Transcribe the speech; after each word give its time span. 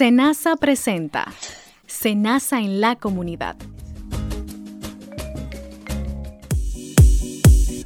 Senasa 0.00 0.56
presenta 0.56 1.30
Senasa 1.86 2.58
en 2.58 2.80
la 2.80 2.96
comunidad. 2.96 3.54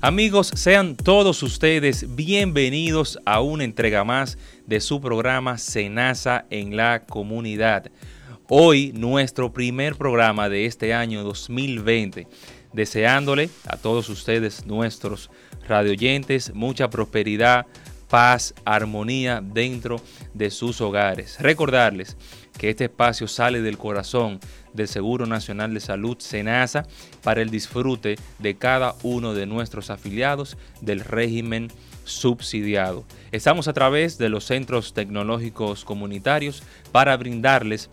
Amigos, 0.00 0.52
sean 0.54 0.94
todos 0.94 1.42
ustedes 1.42 2.14
bienvenidos 2.14 3.18
a 3.26 3.40
una 3.40 3.64
entrega 3.64 4.04
más 4.04 4.38
de 4.64 4.80
su 4.80 5.00
programa 5.00 5.58
Senasa 5.58 6.44
en 6.50 6.76
la 6.76 7.04
comunidad. 7.04 7.90
Hoy 8.48 8.92
nuestro 8.94 9.52
primer 9.52 9.96
programa 9.96 10.48
de 10.48 10.66
este 10.66 10.94
año 10.94 11.24
2020, 11.24 12.28
deseándole 12.72 13.50
a 13.66 13.76
todos 13.76 14.08
ustedes, 14.08 14.66
nuestros 14.66 15.32
radioyentes, 15.66 16.54
mucha 16.54 16.88
prosperidad, 16.90 17.66
paz, 18.14 18.54
armonía 18.64 19.40
dentro 19.42 20.00
de 20.34 20.52
sus 20.52 20.80
hogares. 20.80 21.36
Recordarles 21.40 22.16
que 22.56 22.70
este 22.70 22.84
espacio 22.84 23.26
sale 23.26 23.60
del 23.60 23.76
corazón 23.76 24.38
del 24.72 24.86
Seguro 24.86 25.26
Nacional 25.26 25.74
de 25.74 25.80
Salud, 25.80 26.16
SENASA, 26.20 26.86
para 27.24 27.42
el 27.42 27.50
disfrute 27.50 28.14
de 28.38 28.54
cada 28.54 28.94
uno 29.02 29.34
de 29.34 29.46
nuestros 29.46 29.90
afiliados 29.90 30.56
del 30.80 31.00
régimen 31.00 31.72
subsidiado. 32.04 33.04
Estamos 33.32 33.66
a 33.66 33.72
través 33.72 34.16
de 34.16 34.28
los 34.28 34.44
centros 34.44 34.94
tecnológicos 34.94 35.84
comunitarios 35.84 36.62
para 36.92 37.16
brindarles 37.16 37.90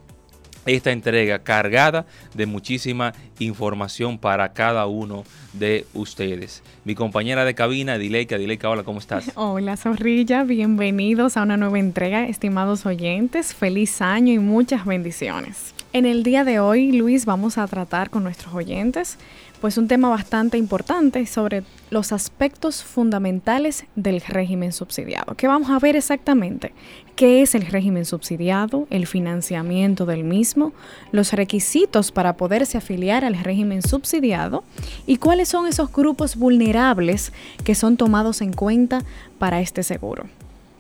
esta 0.66 0.92
entrega 0.92 1.40
cargada 1.40 2.06
de 2.34 2.46
muchísima 2.46 3.14
información 3.40 4.18
para 4.18 4.54
cada 4.54 4.86
uno 4.86 5.24
de 5.54 5.86
ustedes. 5.94 6.64
Mi 6.86 6.96
compañera 6.96 7.46
de 7.46 7.56
cabina, 7.56 7.98
Dileika. 7.98 8.38
Dileika, 8.38 8.70
hola, 8.70 8.84
¿cómo 8.84 9.00
estás? 9.00 9.32
Hola, 9.36 9.78
Zorrilla. 9.78 10.44
Bienvenidos 10.44 11.38
a 11.38 11.44
una 11.44 11.58
nueva 11.58 11.80
entrega, 11.80 12.28
estimados 12.28 12.86
oyentes. 12.86 13.54
Feliz 13.54 14.02
año 14.02 14.34
y 14.34 14.40
muchas 14.40 14.86
bendiciones. 14.86 15.74
En 15.94 16.06
el 16.06 16.24
día 16.24 16.44
de 16.46 16.60
hoy, 16.60 16.92
Luis, 16.94 17.26
vamos 17.26 17.58
a 17.58 17.68
tratar 17.68 18.10
con 18.10 18.24
nuestros 18.24 18.54
oyentes 18.54 19.18
pues 19.62 19.78
un 19.78 19.88
tema 19.88 20.10
bastante 20.10 20.58
importante 20.58 21.26
sobre 21.28 21.64
los 21.92 22.12
aspectos 22.12 22.84
fundamentales 22.84 23.86
del 23.96 24.20
régimen 24.20 24.74
subsidiado. 24.74 25.36
¿Qué 25.36 25.48
vamos 25.48 25.70
a 25.70 25.78
ver 25.78 25.96
exactamente? 25.96 26.74
¿Qué 27.16 27.42
es 27.42 27.56
el 27.56 27.66
régimen 27.68 28.06
subsidiado? 28.06 28.88
El 28.90 29.06
financiamiento 29.06 30.06
del 30.06 30.24
mismo, 30.24 30.74
los 31.12 31.34
requisitos 31.34 32.12
para 32.12 32.38
poderse 32.38 32.78
afiliar 32.78 33.26
al 33.26 33.36
régimen 33.36 33.82
subsidiado 33.82 34.64
y 35.06 35.18
cuáles 35.18 35.50
son 35.50 35.68
esos 35.68 35.92
grupos 35.92 36.36
vulnerables 36.36 37.32
que 37.64 37.76
son 37.76 37.98
tomados 37.98 38.42
en 38.42 38.54
cuenta 38.54 39.04
para 39.38 39.62
este 39.62 39.84
seguro. 39.84 40.26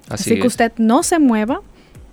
Así, 0.10 0.40
que 0.40 0.48
usted 0.48 0.74
no 0.78 1.04
se 1.04 1.20
mueva, 1.20 1.62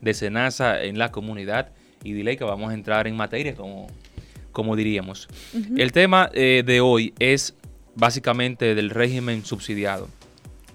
de 0.00 0.14
Senasa 0.14 0.82
en 0.82 0.98
la 0.98 1.10
comunidad 1.10 1.72
y 2.02 2.12
dile 2.12 2.36
que 2.36 2.44
vamos 2.44 2.70
a 2.70 2.74
entrar 2.74 3.06
en 3.06 3.16
materia, 3.16 3.54
como, 3.54 3.88
como 4.52 4.76
diríamos. 4.76 5.28
El 5.76 5.92
tema 5.92 6.30
eh, 6.32 6.62
de 6.64 6.80
hoy 6.80 7.14
es 7.18 7.54
básicamente 7.94 8.74
del 8.74 8.90
régimen 8.90 9.44
subsidiado. 9.44 10.08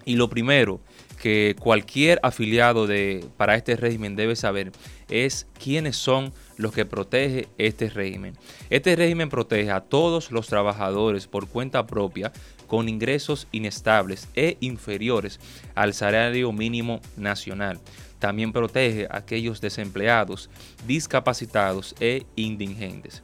Y 0.03 0.15
lo 0.15 0.29
primero 0.29 0.81
que 1.21 1.55
cualquier 1.59 2.19
afiliado 2.23 2.87
de, 2.87 3.23
para 3.37 3.55
este 3.55 3.75
régimen 3.75 4.15
debe 4.15 4.35
saber 4.35 4.71
es 5.07 5.47
quiénes 5.63 5.95
son 5.95 6.33
los 6.57 6.73
que 6.73 6.85
protege 6.85 7.47
este 7.59 7.89
régimen. 7.89 8.35
Este 8.71 8.95
régimen 8.95 9.29
protege 9.29 9.69
a 9.69 9.81
todos 9.81 10.31
los 10.31 10.47
trabajadores 10.47 11.27
por 11.27 11.47
cuenta 11.47 11.85
propia 11.85 12.31
con 12.65 12.89
ingresos 12.89 13.47
inestables 13.51 14.29
e 14.33 14.57
inferiores 14.61 15.39
al 15.75 15.93
salario 15.93 16.51
mínimo 16.51 17.01
nacional. 17.17 17.79
También 18.21 18.53
protege 18.53 19.07
a 19.09 19.17
aquellos 19.17 19.61
desempleados, 19.61 20.51
discapacitados 20.85 21.95
e 21.99 22.23
indigentes. 22.35 23.23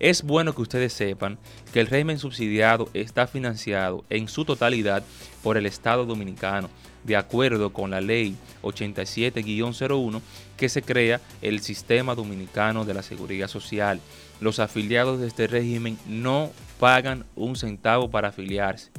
Es 0.00 0.24
bueno 0.24 0.52
que 0.52 0.62
ustedes 0.62 0.92
sepan 0.92 1.38
que 1.72 1.78
el 1.78 1.86
régimen 1.86 2.18
subsidiado 2.18 2.90
está 2.92 3.28
financiado 3.28 4.04
en 4.10 4.26
su 4.26 4.44
totalidad 4.44 5.04
por 5.44 5.56
el 5.56 5.64
Estado 5.64 6.06
dominicano, 6.06 6.68
de 7.04 7.14
acuerdo 7.14 7.72
con 7.72 7.92
la 7.92 8.00
ley 8.00 8.34
87-01 8.62 10.20
que 10.56 10.68
se 10.68 10.82
crea 10.82 11.20
el 11.40 11.60
Sistema 11.60 12.16
Dominicano 12.16 12.84
de 12.84 12.94
la 12.94 13.04
Seguridad 13.04 13.46
Social. 13.46 14.00
Los 14.40 14.58
afiliados 14.58 15.20
de 15.20 15.28
este 15.28 15.46
régimen 15.46 15.96
no 16.08 16.50
pagan 16.80 17.24
un 17.36 17.54
centavo 17.54 18.10
para 18.10 18.30
afiliarse. 18.30 18.90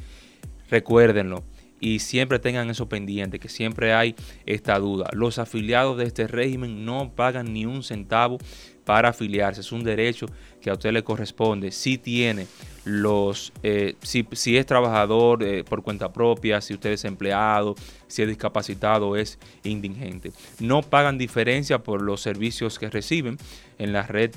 Recuérdenlo, 0.70 1.44
y 1.84 2.00
siempre 2.00 2.40
tengan 2.40 2.70
eso 2.70 2.88
pendiente, 2.88 3.40
que 3.40 3.50
siempre 3.50 3.94
hay 3.94 4.16
esta 4.46 4.80
duda. 4.80 5.10
Los 5.12 5.38
afiliados 5.38 5.98
de 5.98 6.06
este 6.06 6.28
régimen 6.28 6.86
no 6.86 7.12
pagan 7.14 7.52
ni 7.52 7.66
un 7.66 7.84
centavo 7.84 8.38
para 8.86 9.10
afiliarse. 9.10 9.60
Es 9.60 9.74
un 9.74 9.84
derecho 9.84 10.28
que 10.62 10.70
a 10.70 10.74
usted 10.74 10.94
le 10.94 11.04
corresponde. 11.04 11.72
Si 11.72 11.98
tiene 11.98 12.48
los, 12.86 13.52
eh, 13.64 13.96
si, 14.02 14.26
es 14.56 14.66
trabajador 14.66 15.44
eh, 15.44 15.66
por 15.66 15.84
cuenta 15.84 16.14
propia, 16.14 16.62
si 16.62 16.74
usted 16.74 16.92
es 16.92 17.04
empleado, 17.04 17.76
si 18.08 18.22
es 18.22 18.30
discapacitado, 18.30 19.18
es 19.18 19.38
indigente. 19.66 20.32
No 20.62 20.84
pagan 20.84 21.18
diferencia 21.18 21.80
por 21.84 22.02
los 22.02 22.22
servicios 22.22 22.80
que 22.80 22.90
reciben 22.90 23.38
en 23.78 23.92
la 23.92 24.04
red 24.04 24.32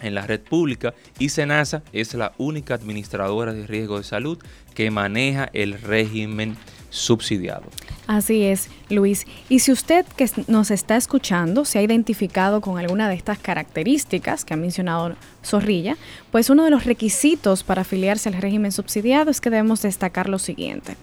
en 0.00 0.14
la 0.14 0.26
red 0.26 0.40
pública 0.40 0.94
y 1.18 1.30
SENASA 1.30 1.82
es 1.92 2.14
la 2.14 2.32
única 2.38 2.74
administradora 2.74 3.52
de 3.52 3.66
riesgo 3.66 3.98
de 3.98 4.04
salud 4.04 4.38
que 4.74 4.90
maneja 4.90 5.50
el 5.52 5.80
régimen 5.80 6.56
subsidiado. 6.98 7.64
Así 8.06 8.44
es, 8.44 8.70
Luis. 8.88 9.26
Y 9.48 9.58
si 9.58 9.70
usted 9.70 10.06
que 10.16 10.30
nos 10.46 10.70
está 10.70 10.96
escuchando 10.96 11.64
se 11.64 11.78
ha 11.78 11.82
identificado 11.82 12.60
con 12.60 12.78
alguna 12.78 13.08
de 13.08 13.14
estas 13.14 13.38
características 13.38 14.44
que 14.44 14.54
ha 14.54 14.56
mencionado 14.56 15.14
Zorrilla, 15.44 15.96
pues 16.30 16.48
uno 16.50 16.64
de 16.64 16.70
los 16.70 16.84
requisitos 16.84 17.62
para 17.64 17.82
afiliarse 17.82 18.28
al 18.28 18.34
régimen 18.34 18.72
subsidiado 18.72 19.30
es 19.30 19.40
que 19.40 19.50
debemos 19.50 19.82
destacar 19.82 20.28
lo 20.28 20.38
siguiente. 20.38 20.96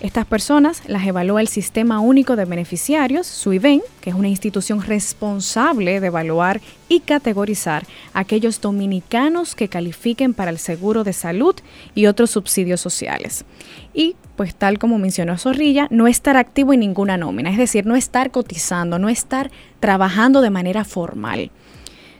Estas 0.00 0.24
personas 0.24 0.82
las 0.86 1.06
evalúa 1.06 1.42
el 1.42 1.48
Sistema 1.48 2.00
Único 2.00 2.34
de 2.34 2.46
Beneficiarios, 2.46 3.26
SUIBEN, 3.26 3.82
que 4.00 4.08
es 4.08 4.16
una 4.16 4.28
institución 4.28 4.80
responsable 4.80 6.00
de 6.00 6.06
evaluar 6.06 6.62
y 6.88 7.00
categorizar 7.00 7.84
a 8.14 8.20
aquellos 8.20 8.62
dominicanos 8.62 9.54
que 9.54 9.68
califiquen 9.68 10.32
para 10.32 10.50
el 10.50 10.58
seguro 10.58 11.04
de 11.04 11.12
salud 11.12 11.54
y 11.94 12.06
otros 12.06 12.30
subsidios 12.30 12.80
sociales. 12.80 13.44
Y, 13.92 14.16
pues 14.36 14.54
tal 14.54 14.78
como 14.78 14.98
mencionó 14.98 15.36
Zorrilla, 15.36 15.86
no 15.90 16.06
estar 16.06 16.38
activo 16.38 16.72
en 16.72 16.80
ninguna 16.80 17.18
nómina, 17.18 17.50
es 17.50 17.58
decir, 17.58 17.84
no 17.84 17.94
estar 17.94 18.30
cotizando, 18.30 18.98
no 18.98 19.10
estar 19.10 19.50
trabajando 19.80 20.40
de 20.40 20.48
manera 20.48 20.86
formal. 20.86 21.50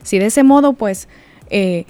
Si 0.02 0.18
de 0.18 0.26
ese 0.26 0.42
modo, 0.42 0.74
pues... 0.74 1.08
Eh, 1.48 1.86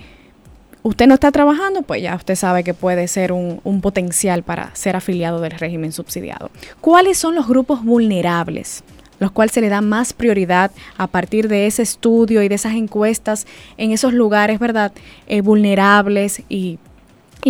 usted 0.83 1.07
no 1.07 1.15
está 1.15 1.31
trabajando, 1.31 1.83
pues 1.83 2.03
ya 2.03 2.15
usted 2.15 2.35
sabe 2.35 2.65
que 2.65 2.75
puede 2.75 3.09
ser 3.09 3.33
un, 3.33 3.81
potencial 3.81 4.43
para 4.43 4.75
ser 4.75 4.97
afiliado 4.97 5.41
del 5.41 5.53
régimen 5.53 5.93
subsidiado. 5.93 6.51
¿Cuáles 6.81 7.19
son 7.19 7.35
los 7.35 7.49
grupos 7.49 7.85
vulnerables? 7.85 8.83
los 9.19 9.33
cuales 9.33 9.53
se 9.53 9.61
le 9.61 9.69
da 9.69 9.83
más 9.83 10.15
prioridad 10.15 10.71
a 10.97 11.07
partir 11.07 11.47
de 11.49 11.67
ese 11.67 11.83
estudio 11.83 12.43
y 12.43 12.49
de 12.49 12.55
esas 12.55 12.73
encuestas 12.73 13.47
en 13.77 13.93
esos 13.93 14.15
lugares, 14.15 14.59
¿verdad? 14.59 14.93
Eh, 15.27 15.43
vulnerables 15.43 16.43
y, 16.49 16.79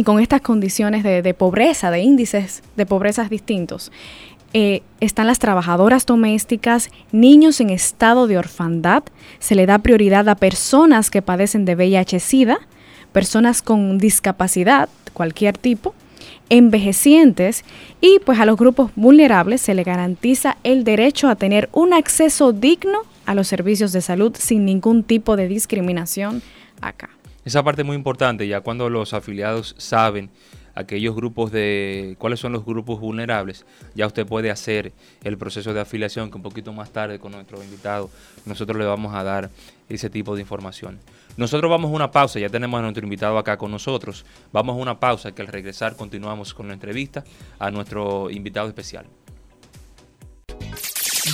con 0.05 0.19
estas 0.19 0.41
condiciones 0.41 1.05
de, 1.05 1.33
pobreza, 1.33 1.93
de 1.93 2.01
índices 2.01 2.65
de 2.75 2.87
pobrezas 2.87 3.31
distintos. 3.31 3.93
Eh, 4.53 4.83
están 4.99 5.29
las 5.29 5.39
trabajadoras 5.39 6.07
domésticas, 6.07 6.91
niños 7.13 7.61
en 7.61 7.71
estado 7.71 8.27
de 8.27 8.37
orfandad, 8.37 9.05
se 9.39 9.55
le 9.55 9.65
da 9.65 9.79
prioridad 9.79 10.29
a 10.29 10.35
personas 10.35 11.09
que 11.09 11.23
padecen 11.23 11.67
de 11.67 11.77
VIH-Sida, 11.77 12.59
personas 13.13 13.63
con 13.63 13.99
discapacidad, 13.99 14.89
cualquier 15.13 15.59
tipo, 15.59 15.95
envejecientes 16.49 17.65
y 18.01 18.19
pues 18.21 18.39
a 18.41 18.45
los 18.45 18.57
grupos 18.57 18.91
vulnerables 18.97 19.61
se 19.61 19.75
le 19.75 19.85
garantiza 19.85 20.57
el 20.65 20.85
derecho 20.85 21.29
a 21.29 21.37
tener 21.37 21.69
un 21.73 21.93
acceso 21.93 22.53
digno 22.53 23.01
a 23.25 23.35
los 23.35 23.49
servicios 23.49 23.93
de 23.93 24.01
salud 24.01 24.35
sin 24.39 24.65
ningún 24.65 25.05
tipo 25.05 25.37
de 25.37 25.49
discriminación 25.49 26.43
acá. 26.81 27.11
Esa 27.45 27.63
parte 27.63 27.83
es 27.83 27.87
muy 27.87 27.97
importante 27.97 28.47
ya 28.47 28.61
cuando 28.61 28.91
los 28.91 29.15
afiliados 29.15 29.75
saben 29.79 30.31
aquellos 30.75 31.15
grupos 31.15 31.53
de 31.53 32.17
cuáles 32.19 32.41
son 32.41 32.53
los 32.53 32.65
grupos 32.65 33.01
vulnerables, 33.01 33.65
ya 33.95 34.07
usted 34.07 34.27
puede 34.27 34.51
hacer 34.51 34.93
el 35.23 35.39
proceso 35.39 35.73
de 35.73 35.81
afiliación 35.81 36.31
que 36.31 36.37
un 36.37 36.43
poquito 36.43 36.73
más 36.73 36.91
tarde 36.91 37.19
con 37.19 37.33
nuestro 37.33 37.63
invitado 37.63 38.11
nosotros 38.45 38.79
le 38.79 38.85
vamos 38.85 39.15
a 39.15 39.23
dar 39.23 39.51
ese 39.89 40.11
tipo 40.11 40.35
de 40.35 40.43
información. 40.43 40.99
Nosotros 41.37 41.71
vamos 41.71 41.91
a 41.91 41.95
una 41.95 42.11
pausa, 42.11 42.39
ya 42.39 42.49
tenemos 42.49 42.79
a 42.79 42.83
nuestro 42.83 43.05
invitado 43.05 43.39
acá 43.39 43.57
con 43.57 43.71
nosotros. 43.71 44.25
Vamos 44.53 44.75
a 44.75 44.79
una 44.79 45.01
pausa 45.01 45.33
que 45.33 45.43
al 45.43 45.49
regresar 45.49 45.97
continuamos 45.97 46.53
con 46.55 46.69
la 46.69 46.75
entrevista 46.75 47.25
a 47.59 47.71
nuestro 47.71 48.31
invitado 48.31 48.69
especial. 48.69 49.07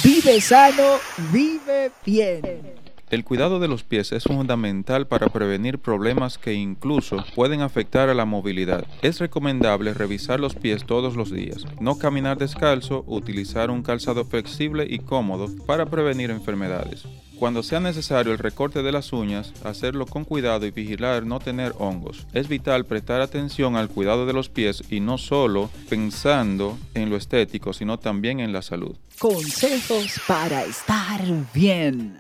Vive 0.05 0.41
sano, 0.41 0.99
vive 1.33 1.91
bien. 2.05 2.87
El 3.09 3.23
cuidado 3.23 3.61
de 3.61 3.69
los 3.69 3.85
pies 3.85 4.11
es 4.11 4.25
fundamental 4.25 5.07
para 5.07 5.29
prevenir 5.29 5.79
problemas 5.79 6.39
que 6.39 6.55
incluso 6.55 7.25
pueden 7.37 7.61
afectar 7.61 8.09
a 8.09 8.15
la 8.15 8.25
movilidad. 8.25 8.85
Es 9.01 9.21
recomendable 9.21 9.95
revisar 9.95 10.41
los 10.41 10.57
pies 10.57 10.85
todos 10.85 11.15
los 11.15 11.31
días, 11.31 11.65
no 11.81 11.99
caminar 11.99 12.37
descalzo, 12.37 13.05
utilizar 13.07 13.71
un 13.71 13.85
calzado 13.85 14.25
flexible 14.25 14.87
y 14.91 14.99
cómodo 14.99 15.47
para 15.67 15.87
prevenir 15.87 16.33
enfermedades. 16.33 17.05
Cuando 17.39 17.63
sea 17.63 17.81
necesario 17.81 18.33
el 18.33 18.39
recorte 18.39 18.83
de 18.83 18.93
las 18.93 19.13
uñas, 19.13 19.53
hacerlo 19.63 20.07
con 20.07 20.25
cuidado 20.25 20.65
y 20.65 20.71
vigilar 20.71 21.27
no 21.27 21.39
tener 21.39 21.75
hongos. 21.79 22.27
Es 22.33 22.49
vital 22.49 22.87
prestar 22.87 23.21
atención 23.21 23.77
al 23.77 23.91
cuidado 23.91 24.25
de 24.25 24.33
los 24.33 24.49
pies 24.49 24.83
y 24.89 25.01
no 25.01 25.19
solo 25.19 25.69
pensando 25.91 26.79
en 26.95 27.11
lo 27.11 27.17
estético, 27.17 27.75
sino 27.75 27.99
también 27.99 28.41
en 28.41 28.55
la 28.55 28.63
salud. 28.63 28.97
Consejos 29.19 30.19
para 30.27 30.65
estar 30.65 31.21
bien. 31.53 32.19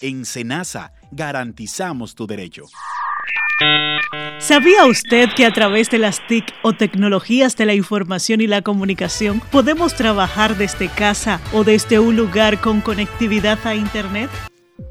En 0.00 0.24
Senasa, 0.24 0.92
garantizamos 1.10 2.14
tu 2.14 2.28
derecho. 2.28 2.66
¿Sabía 4.38 4.86
usted 4.86 5.30
que 5.34 5.44
a 5.44 5.52
través 5.52 5.90
de 5.90 5.98
las 5.98 6.24
TIC 6.28 6.44
o 6.62 6.72
tecnologías 6.72 7.56
de 7.56 7.66
la 7.66 7.74
información 7.74 8.40
y 8.40 8.46
la 8.46 8.62
comunicación 8.62 9.40
podemos 9.50 9.96
trabajar 9.96 10.56
desde 10.56 10.88
casa 10.88 11.40
o 11.52 11.64
desde 11.64 11.98
un 11.98 12.14
lugar 12.14 12.60
con 12.60 12.80
conectividad 12.80 13.58
a 13.66 13.74
Internet? 13.74 14.30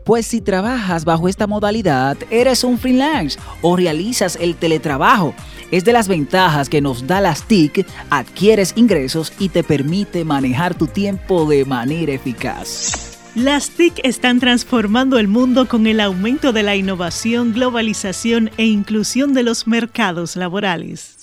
Pues 0.04 0.25
si 0.25 0.42
trabajas 0.42 1.06
bajo 1.06 1.28
esta 1.28 1.48
modalidad, 1.48 2.18
eres 2.30 2.63
un 2.63 2.78
freelance 2.78 3.39
o 3.62 3.75
realizas 3.75 4.38
el 4.39 4.56
teletrabajo. 4.56 5.34
Es 5.72 5.84
de 5.84 5.94
las 5.94 6.07
ventajas 6.07 6.69
que 6.69 6.81
nos 6.81 7.07
da 7.07 7.19
las 7.19 7.44
TIC, 7.44 7.86
adquieres 8.10 8.74
ingresos 8.75 9.34
y 9.39 9.50
te 9.50 9.63
permite 9.63 10.24
manejar 10.24 10.75
tu 10.75 10.88
tiempo 10.88 11.45
de 11.45 11.66
manera 11.66 12.13
eficaz. 12.13 13.18
Las 13.36 13.69
TIC 13.69 14.00
están 14.04 14.39
transformando 14.39 15.19
el 15.19 15.28
mundo 15.28 15.68
con 15.68 15.86
el 15.88 16.00
aumento 16.00 16.54
de 16.54 16.63
la 16.63 16.75
innovación, 16.75 17.54
globalización 17.54 18.50
e 18.57 18.66
inclusión 18.66 19.34
de 19.34 19.44
los 19.44 19.68
mercados 19.68 20.36
laborales. 20.36 21.18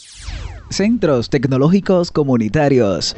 Centros 0.71 1.29
tecnológicos 1.29 2.11
comunitarios. 2.11 3.17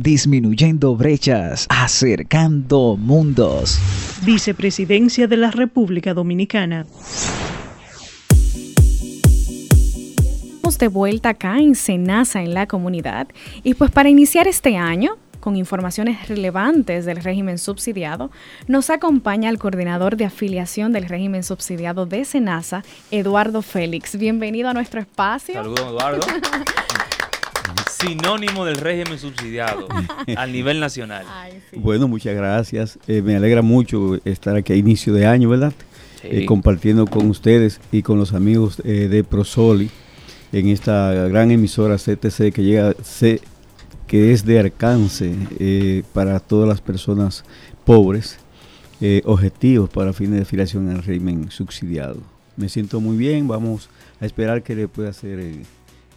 Disminuyendo 0.00 0.94
brechas, 0.96 1.66
acercando 1.70 2.96
mundos. 2.98 3.78
Vicepresidencia 4.24 5.26
de 5.26 5.36
la 5.36 5.50
República 5.50 6.12
Dominicana. 6.14 6.86
Estamos 10.54 10.78
de 10.78 10.88
vuelta 10.88 11.30
acá 11.30 11.58
en 11.58 11.74
Senasa 11.74 12.42
en 12.42 12.54
la 12.54 12.66
comunidad 12.66 13.28
y 13.62 13.74
pues 13.74 13.90
para 13.90 14.08
iniciar 14.08 14.48
este 14.48 14.76
año 14.76 15.16
con 15.40 15.56
informaciones 15.56 16.26
relevantes 16.28 17.04
del 17.04 17.18
régimen 17.18 17.58
subsidiado, 17.58 18.30
nos 18.66 18.88
acompaña 18.88 19.50
el 19.50 19.58
coordinador 19.58 20.16
de 20.16 20.24
afiliación 20.24 20.92
del 20.92 21.04
régimen 21.04 21.42
subsidiado 21.42 22.06
de 22.06 22.24
SENASA, 22.24 22.82
Eduardo 23.10 23.60
Félix. 23.60 24.16
Bienvenido 24.16 24.70
a 24.70 24.72
nuestro 24.72 25.00
espacio. 25.00 25.56
Saludos, 25.56 25.86
Eduardo. 25.86 26.26
Sinónimo 28.06 28.64
del 28.64 28.76
régimen 28.76 29.18
subsidiado 29.18 29.88
a 30.36 30.46
nivel 30.46 30.80
nacional. 30.80 31.24
Bueno, 31.74 32.08
muchas 32.08 32.34
gracias. 32.34 32.98
Eh, 33.06 33.22
me 33.22 33.36
alegra 33.36 33.62
mucho 33.62 34.18
estar 34.24 34.56
aquí 34.56 34.72
a 34.72 34.76
inicio 34.76 35.14
de 35.14 35.26
año, 35.26 35.48
¿verdad? 35.48 35.72
Eh, 36.22 36.46
compartiendo 36.46 37.06
con 37.06 37.28
ustedes 37.28 37.80
y 37.92 38.02
con 38.02 38.18
los 38.18 38.32
amigos 38.32 38.80
eh, 38.84 39.08
de 39.08 39.24
Prosoli 39.24 39.90
en 40.54 40.68
esta 40.68 41.12
gran 41.28 41.50
emisora 41.50 41.96
CTC 41.96 42.52
que 42.52 42.62
llega, 42.62 42.94
que 44.06 44.32
es 44.32 44.44
de 44.44 44.60
alcance 44.60 45.34
eh, 45.58 46.04
para 46.12 46.38
todas 46.38 46.68
las 46.68 46.80
personas 46.80 47.44
pobres, 47.84 48.38
eh, 49.00 49.22
objetivos 49.24 49.90
para 49.90 50.12
fines 50.12 50.36
de 50.36 50.42
afiliación 50.42 50.88
al 50.90 51.02
régimen 51.02 51.50
subsidiado. 51.50 52.18
Me 52.56 52.68
siento 52.68 53.00
muy 53.00 53.16
bien, 53.16 53.48
vamos 53.48 53.90
a 54.20 54.26
esperar 54.26 54.62
que 54.62 54.76
le 54.76 54.86
pueda 54.86 55.12
ser 55.12 55.40
eh, 55.40 55.62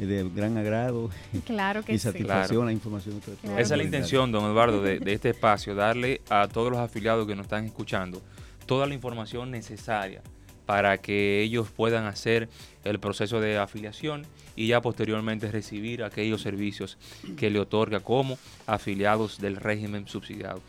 de 0.06 0.30
gran 0.30 0.58
agrado 0.58 1.10
claro 1.46 1.84
que 1.84 1.94
y 1.94 2.00
satisfacción 2.00 2.66
la 2.66 2.72
información. 2.72 3.20
Esa 3.44 3.60
es 3.60 3.70
la 3.72 3.84
intención, 3.84 4.32
don 4.32 4.46
Eduardo, 4.46 4.82
de, 4.82 5.00
de 5.00 5.13
este 5.13 5.30
espacio, 5.30 5.74
darle 5.74 6.22
a 6.30 6.48
todos 6.48 6.72
los 6.72 6.80
afiliados 6.80 7.25
que 7.25 7.36
nos 7.36 7.46
están 7.46 7.66
escuchando 7.66 8.22
toda 8.66 8.86
la 8.86 8.94
información 8.94 9.50
necesaria 9.50 10.22
para 10.68 10.98
que 10.98 11.42
ellos 11.42 11.70
puedan 11.72 12.06
hacer 12.06 12.50
el 12.84 13.00
proceso 13.00 13.39
de 13.39 13.58
afiliación 13.58 14.27
y 14.56 14.68
ya 14.68 14.82
posteriormente 14.82 15.50
recibir 15.50 16.04
aquellos 16.04 16.42
servicios 16.42 16.98
que 17.38 17.50
le 17.50 17.60
otorga 17.60 18.01
como 18.01 18.38
afiliados 18.68 19.39
del 19.39 19.56
régimen 19.56 20.08
subsidiado. 20.08 20.62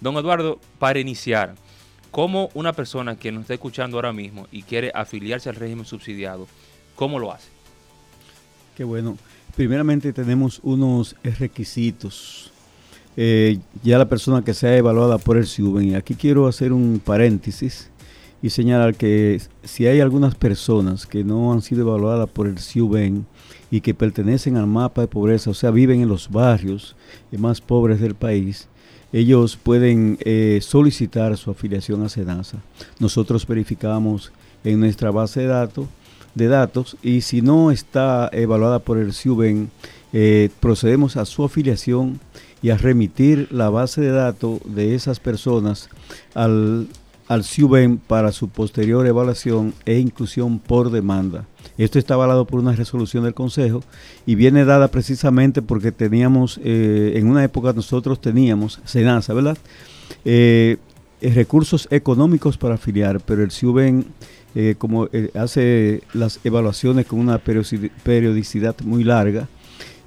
Don 0.00 0.16
Eduardo, 0.16 0.60
para 0.78 0.98
iniciar, 0.98 1.54
¿cómo 2.10 2.50
una 2.52 2.74
persona 2.74 3.16
que 3.16 3.32
nos 3.32 3.42
está 3.42 3.54
escuchando 3.54 3.96
ahora 3.96 4.12
mismo 4.12 4.46
y 4.52 4.62
quiere 4.62 4.92
afiliarse 4.94 5.48
al 5.48 5.56
régimen 5.56 5.86
subsidiado, 5.86 6.46
cómo 6.94 7.18
lo 7.18 7.32
hace? 7.32 7.55
Qué 8.76 8.84
bueno. 8.84 9.16
Primeramente 9.56 10.12
tenemos 10.12 10.60
unos 10.62 11.16
requisitos. 11.22 12.52
Eh, 13.16 13.58
ya 13.82 13.96
la 13.96 14.06
persona 14.06 14.44
que 14.44 14.52
sea 14.52 14.76
evaluada 14.76 15.16
por 15.16 15.38
el 15.38 15.46
SIUBEN, 15.46 15.88
y 15.88 15.94
aquí 15.94 16.14
quiero 16.14 16.46
hacer 16.46 16.74
un 16.74 17.00
paréntesis 17.02 17.88
y 18.42 18.50
señalar 18.50 18.94
que 18.94 19.40
si 19.64 19.86
hay 19.86 20.00
algunas 20.00 20.34
personas 20.34 21.06
que 21.06 21.24
no 21.24 21.54
han 21.54 21.62
sido 21.62 21.88
evaluadas 21.88 22.28
por 22.28 22.48
el 22.48 22.58
CIUBEN 22.58 23.24
y 23.70 23.80
que 23.80 23.94
pertenecen 23.94 24.58
al 24.58 24.66
mapa 24.66 25.00
de 25.00 25.08
pobreza, 25.08 25.48
o 25.48 25.54
sea, 25.54 25.70
viven 25.70 26.02
en 26.02 26.08
los 26.10 26.30
barrios 26.30 26.96
más 27.32 27.62
pobres 27.62 27.98
del 27.98 28.14
país, 28.14 28.68
ellos 29.10 29.56
pueden 29.56 30.18
eh, 30.20 30.58
solicitar 30.60 31.34
su 31.38 31.50
afiliación 31.50 32.02
a 32.02 32.10
SENASA. 32.10 32.58
Nosotros 32.98 33.46
verificamos 33.46 34.32
en 34.64 34.80
nuestra 34.80 35.10
base 35.10 35.40
de 35.40 35.46
datos, 35.46 35.86
de 36.36 36.48
datos 36.48 36.96
y 37.02 37.22
si 37.22 37.42
no 37.42 37.72
está 37.72 38.28
evaluada 38.32 38.78
por 38.78 38.98
el 38.98 39.12
CIUBEN, 39.12 39.70
eh, 40.12 40.50
procedemos 40.60 41.16
a 41.16 41.24
su 41.24 41.44
afiliación 41.44 42.20
y 42.62 42.70
a 42.70 42.76
remitir 42.76 43.48
la 43.50 43.70
base 43.70 44.00
de 44.00 44.10
datos 44.10 44.60
de 44.64 44.94
esas 44.94 45.18
personas 45.18 45.88
al, 46.34 46.88
al 47.26 47.42
CIUBEN 47.42 47.98
para 47.98 48.32
su 48.32 48.48
posterior 48.48 49.06
evaluación 49.06 49.74
e 49.86 49.98
inclusión 49.98 50.58
por 50.58 50.90
demanda. 50.90 51.46
Esto 51.78 51.98
está 51.98 52.14
avalado 52.14 52.46
por 52.46 52.60
una 52.60 52.72
resolución 52.72 53.24
del 53.24 53.34
Consejo 53.34 53.82
y 54.26 54.34
viene 54.34 54.64
dada 54.64 54.88
precisamente 54.88 55.62
porque 55.62 55.90
teníamos, 55.90 56.60
eh, 56.62 57.14
en 57.16 57.28
una 57.28 57.44
época 57.44 57.72
nosotros 57.72 58.20
teníamos, 58.20 58.80
SENASA, 58.84 59.32
¿verdad? 59.32 59.58
Eh, 60.24 60.76
recursos 61.20 61.88
económicos 61.90 62.58
para 62.58 62.74
afiliar, 62.74 63.20
pero 63.20 63.42
el 63.42 63.50
CIUBEN 63.50 64.04
eh, 64.56 64.74
como 64.76 65.08
hace 65.34 66.02
las 66.14 66.40
evaluaciones 66.42 67.06
con 67.06 67.20
una 67.20 67.38
periodicidad 67.38 68.74
muy 68.80 69.04
larga, 69.04 69.48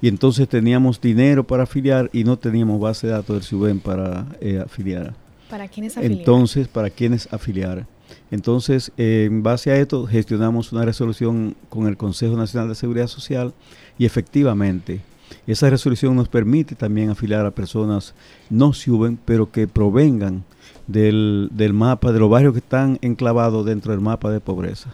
y 0.02 0.08
entonces 0.08 0.48
teníamos 0.48 1.00
dinero 1.00 1.46
para 1.46 1.62
afiliar 1.62 2.10
y 2.12 2.24
no 2.24 2.38
teníamos 2.38 2.80
base 2.80 3.06
de 3.06 3.12
datos 3.14 3.36
del 3.36 3.44
CIUBEN 3.44 3.80
para 3.80 4.26
afiliar. 4.64 5.14
¿Para 5.48 5.68
quiénes 5.68 5.96
afiliar? 5.96 6.18
Entonces, 6.18 6.68
para 6.68 6.90
quiénes 6.90 7.32
afiliar. 7.32 7.86
Entonces, 8.30 8.92
en 8.96 9.42
base 9.42 9.70
a 9.70 9.76
esto, 9.76 10.06
gestionamos 10.06 10.72
una 10.72 10.84
resolución 10.84 11.56
con 11.68 11.86
el 11.86 11.96
Consejo 11.96 12.36
Nacional 12.36 12.68
de 12.68 12.74
Seguridad 12.74 13.06
Social 13.06 13.54
y 13.98 14.04
efectivamente, 14.04 15.00
esa 15.46 15.70
resolución 15.70 16.16
nos 16.16 16.28
permite 16.28 16.74
también 16.74 17.10
afiliar 17.10 17.46
a 17.46 17.50
personas 17.50 18.14
no 18.48 18.72
suben, 18.72 19.18
pero 19.24 19.50
que 19.50 19.68
provengan 19.68 20.44
del, 20.90 21.48
del 21.52 21.72
mapa, 21.72 22.12
de 22.12 22.18
los 22.18 22.30
barrios 22.30 22.52
que 22.52 22.60
están 22.60 22.98
enclavados 23.02 23.64
dentro 23.64 23.92
del 23.92 24.00
mapa 24.00 24.30
de 24.30 24.40
pobreza. 24.40 24.92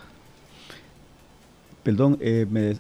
Perdón, 1.83 2.19
eh, 2.21 2.47
me, 2.51 2.77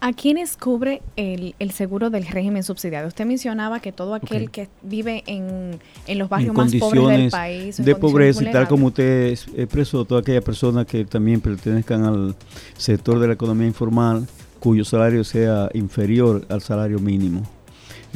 ¿A 0.00 0.12
quiénes 0.12 0.56
cubre 0.56 1.02
el, 1.16 1.54
seguro 1.72 2.10
del 2.10 2.26
régimen 2.26 2.62
subsidiado? 2.62 3.08
Usted 3.08 3.24
mencionaba 3.24 3.80
que 3.80 3.92
todo 3.92 4.14
aquel 4.14 4.50
que 4.50 4.68
vive 4.82 5.24
en, 5.26 5.80
los 6.18 6.28
barrios 6.28 6.54
más 6.54 6.74
pobres 6.74 7.08
del 7.08 7.30
país. 7.30 7.82
De 7.82 7.94
pobreza 7.96 8.44
y 8.44 8.52
tal 8.52 8.68
como 8.68 8.88
usted 8.88 9.36
expresó, 9.56 10.04
toda 10.04 10.20
aquella 10.20 10.42
persona 10.42 10.84
que 10.84 11.04
también 11.06 11.40
pertenezcan 11.40 12.04
al 12.04 12.36
sector 12.76 13.18
de 13.18 13.26
la 13.28 13.32
economía 13.32 13.66
informal, 13.66 14.26
cuyo 14.60 14.84
salario 14.84 15.24
sea 15.24 15.70
inferior 15.72 16.44
al 16.50 16.60
salario 16.60 16.98
mínimo. 16.98 17.55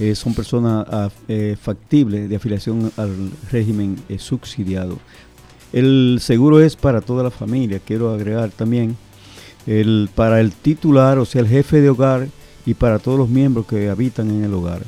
Eh, 0.00 0.14
son 0.14 0.32
personas 0.32 0.86
ah, 0.90 1.10
eh, 1.28 1.58
factibles 1.60 2.26
de 2.26 2.36
afiliación 2.36 2.90
al 2.96 3.30
régimen 3.52 3.96
eh, 4.08 4.18
subsidiado. 4.18 4.98
El 5.74 6.20
seguro 6.22 6.58
es 6.58 6.74
para 6.74 7.02
toda 7.02 7.22
la 7.22 7.30
familia, 7.30 7.82
quiero 7.84 8.10
agregar 8.10 8.48
también 8.48 8.96
el, 9.66 10.08
para 10.14 10.40
el 10.40 10.52
titular, 10.52 11.18
o 11.18 11.26
sea, 11.26 11.42
el 11.42 11.48
jefe 11.48 11.82
de 11.82 11.90
hogar 11.90 12.28
y 12.64 12.72
para 12.72 12.98
todos 12.98 13.18
los 13.18 13.28
miembros 13.28 13.66
que 13.66 13.90
habitan 13.90 14.30
en 14.30 14.42
el 14.42 14.54
hogar. 14.54 14.80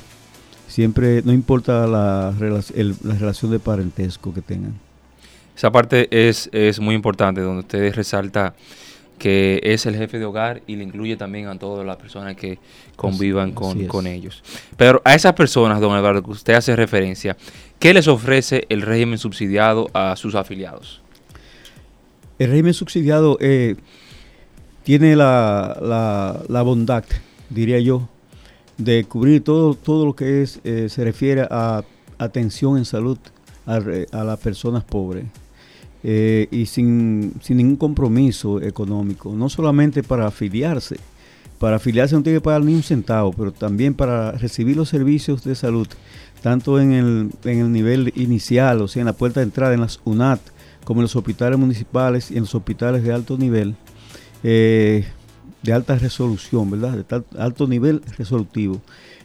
Siempre, 0.67 1.21
no 1.23 1.35
importa 1.35 1.87
la, 1.87 2.35
la 2.41 3.15
relación 3.15 3.51
de 3.51 3.59
parentesco 3.59 4.33
que 4.33 4.41
tengan. 4.41 4.73
Esa 5.55 5.71
parte 5.71 6.09
es, 6.11 6.49
es 6.53 6.81
muy 6.81 6.95
importante, 6.95 7.43
donde 7.43 7.61
usted 7.61 7.95
resalta 7.95 8.55
que 9.23 9.61
es 9.63 9.87
el 9.87 9.95
jefe 9.95 10.19
de 10.19 10.25
hogar 10.25 10.63
y 10.67 10.75
le 10.75 10.83
incluye 10.83 11.17
también 11.17 11.47
a 11.47 11.57
todas 11.57 11.87
las 11.87 11.97
personas 11.97 12.35
que 12.35 12.59
convivan 12.97 13.53
con, 13.53 13.87
con, 13.87 14.09
ellos. 14.09 14.43
Pero 14.77 15.01
a 15.05 15.15
esas 15.15 15.35
personas, 15.35 15.81
don 15.81 15.97
Eduardo, 15.97 16.25
que 16.25 16.33
usted 16.33 16.55
hace 16.55 16.75
referencia, 16.75 17.37
¿qué 17.79 17.95
les 17.95 18.09
ofrece 18.09 18.67
el 18.69 18.83
régimen 18.83 19.19
subsidiado 19.19 19.89
a 19.95 20.17
sus 20.17 20.35
afiliados? 20.35 21.03
El 22.41 22.51
régimen 22.51 22.75
subsidiado 22.75 23.39
eh, 23.41 23.77
tiene 24.83 25.15
la, 25.15 26.43
la, 26.49 26.63
bondad, 26.63 27.05
diría 27.49 27.79
yo, 27.79 28.09
de 28.77 29.05
cubrir 29.05 29.45
todo, 29.45 29.75
todo 29.75 30.05
lo 30.05 30.17
que 30.17 30.43
es, 30.43 30.59
eh, 30.65 30.89
se 30.89 31.05
refiere 31.05 31.47
a 31.49 31.85
atención 32.19 32.77
en 32.77 32.85
salud 32.85 33.19
a, 33.67 33.77
a 33.77 34.25
las 34.25 34.41
personas 34.41 34.83
pobres. 34.83 35.27
Eh, 36.05 36.49
y 36.51 36.67
sin, 36.67 37.35
sin, 37.41 37.59
ningún 37.59 37.77
compromiso 37.77 38.61
económico, 38.61 39.33
no 39.37 39.49
solamente 39.49 40.03
para 40.03 40.27
afiliarse, 40.27 40.97
para 41.61 41.77
afiliarse 41.77 42.17
no 42.17 42.25
tiene 42.25 42.39
que 42.39 42.45
pagar 42.45 42.65
ni 42.65 42.75
un 42.75 42.83
centavo, 42.83 43.33
pero 43.33 43.53
también 43.53 43.95
para 43.95 44.33
recibir 44.33 44.77
los 44.77 44.89
servicios 44.89 45.45
de 45.45 45.55
salud, 45.55 45.87
tanto 46.43 46.81
en 46.81 46.91
el, 46.91 47.31
en 47.45 47.61
el 47.61 47.71
nivel 47.71 48.13
inicial, 48.17 48.81
o 48.81 48.89
sea, 48.89 49.01
en 49.01 49.07
la 49.07 49.13
puerta 49.13 49.39
de 49.39 49.45
entrada, 49.45 49.75
en 49.75 49.81
las 49.81 50.01
UNAT, 50.05 50.41
como 50.83 51.01
en 51.01 51.03
los 51.03 51.15
hospitales 51.15 51.57
municipales 51.57 52.33
y 52.33 52.35
en 52.35 52.41
los 52.41 52.55
hospitales 52.57 53.05
de 53.05 53.13
alto 53.13 53.39
nivel, 53.39 53.77
eh, 54.43 55.07
de 55.63 55.73
alta 55.73 55.95
resolución, 55.95 56.69
¿verdad? 56.69 57.05
De 57.05 57.23
alto 57.39 57.69
nivel 57.69 58.03
resolutivo. 58.19 58.83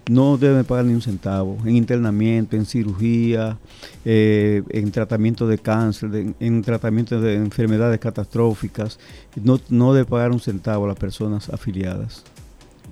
No 0.10 0.38
deben 0.38 0.64
pagar 0.64 0.86
ni 0.86 0.94
un 0.94 1.02
centavo 1.02 1.58
en 1.66 1.76
internamiento, 1.76 2.56
en 2.56 2.66
cirugía, 2.66 3.58
eh, 4.06 4.64
en 4.70 4.92
tratamiento 4.92 5.48
de 5.48 5.58
cáncer, 5.58 6.34
en 6.40 6.62
tratamiento 6.62 7.20
de 7.20 7.36
enfermedades 7.36 8.00
catastróficas. 8.00 9.00
No, 9.36 9.60
no 9.70 9.94
debe 9.94 10.06
pagar 10.06 10.32
un 10.32 10.40
centavo 10.40 10.86
a 10.86 10.88
las 10.90 10.98
personas 10.98 11.50
afiliadas. 11.50 12.24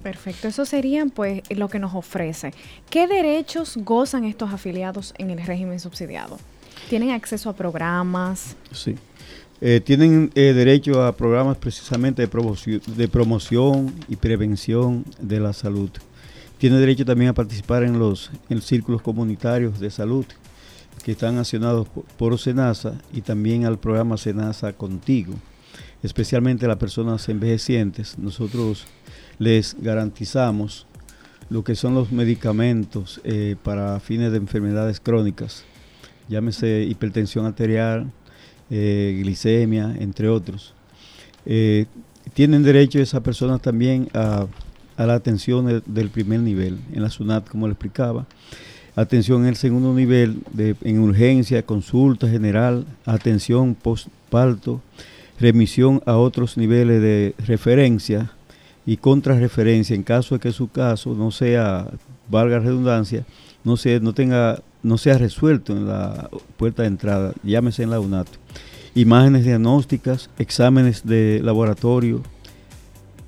Perfecto, 0.03 0.48
eso 0.48 0.65
sería 0.65 1.05
pues 1.07 1.41
lo 1.50 1.67
que 1.67 1.79
nos 1.79 1.95
ofrece. 1.95 2.53
¿Qué 2.91 3.07
derechos 3.07 3.75
gozan 3.77 4.24
estos 4.25 4.53
afiliados 4.53 5.15
en 5.17 5.31
el 5.31 5.43
régimen 5.43 5.79
subsidiado? 5.79 6.38
¿Tienen 6.89 7.12
acceso 7.12 7.50
a 7.50 7.53
programas? 7.53 8.55
Sí. 8.72 8.95
Eh, 9.62 9.81
tienen 9.84 10.31
eh, 10.36 10.53
derecho 10.53 11.03
a 11.03 11.15
programas 11.15 11.57
precisamente 11.57 12.22
de 12.22 12.27
promoción, 12.27 12.81
de 12.86 13.07
promoción 13.07 13.95
y 14.07 14.17
prevención 14.17 15.05
de 15.19 15.39
la 15.39 15.53
salud. 15.53 15.89
Tienen 16.65 16.79
derecho 16.79 17.05
también 17.05 17.29
a 17.29 17.34
participar 17.36 17.84
en 17.84 18.00
los, 18.00 18.31
en 18.50 18.60
círculos 18.60 19.03
comunitarios 19.03 19.79
de 19.79 19.91
salud 19.91 20.25
que 21.03 21.12
están 21.12 21.38
accionados 21.38 21.88
por, 22.17 22.39
SENASA 22.39 22.95
y 23.13 23.22
también 23.22 23.65
al 23.65 23.77
programa 23.77 24.17
SENASA 24.17 24.74
Contigo. 24.74 25.36
Especialmente 26.01 26.65
a 26.65 26.69
las 26.69 26.77
personas 26.77 27.29
envejecientes, 27.29 28.17
nosotros 28.17 28.88
les 29.38 29.77
garantizamos 29.79 30.88
lo 31.51 31.63
que 31.63 31.75
son 31.75 31.93
los 31.93 32.12
medicamentos 32.12 33.22
eh, 33.24 33.57
para 33.62 34.00
fines 34.00 34.31
de 34.31 34.38
enfermedades 34.38 35.00
crónicas, 35.00 35.65
llámese 36.29 36.81
hipertensión 36.81 37.45
arterial, 37.45 38.12
eh, 38.72 39.19
glicemia, 39.22 39.95
entre 40.00 40.29
otros. 40.29 40.74
Eh, 41.45 41.86
tienen 42.34 42.63
derecho 42.63 42.98
esas 42.98 43.22
personas 43.22 43.62
también 43.62 44.10
a, 44.15 44.48
la 44.98 45.16
atención 45.16 45.84
del 45.86 46.10
primer 46.10 46.40
nivel, 46.40 46.80
en 46.94 47.02
la 47.02 47.10
SUNAT, 47.10 47.48
como 47.50 47.68
le 47.68 47.74
explicaba. 47.74 48.25
Atención 48.96 49.42
en 49.42 49.48
el 49.48 49.56
segundo 49.56 49.94
nivel, 49.94 50.42
de, 50.54 50.75
en 50.84 51.00
urgencia, 51.00 51.66
consulta 51.66 52.30
general, 52.30 52.86
atención 53.06 53.75
postparto, 53.75 54.82
remisión 55.40 56.02
a 56.06 56.16
otros 56.16 56.56
niveles 56.56 57.02
de 57.02 57.36
referencia 57.46 58.32
y 58.86 58.98
contrarreferencia 58.98 59.96
en 59.96 60.04
caso 60.04 60.36
de 60.36 60.40
que 60.40 60.54
su 60.54 60.70
caso 60.70 61.14
no 61.14 61.32
sea, 61.32 61.88
valga 62.30 62.60
redundancia, 62.60 63.25
no, 63.66 63.75
sea, 63.75 64.00
no, 64.00 64.14
tenga, 64.14 64.62
no 64.82 64.98
sea 64.98 65.18
resuelto 65.18 65.74
en 65.74 65.88
la 65.88 66.30
puerta 66.56 66.84
de 66.84 66.88
entrada, 66.88 67.34
llámese 67.44 67.84
en 67.84 67.90
la 67.90 68.00
UNAT 68.00 68.28
imágenes 68.96 69.44
diagnósticas, 69.44 70.30
exámenes 70.40 71.06
de 71.06 71.42
laboratorio, 71.44 72.24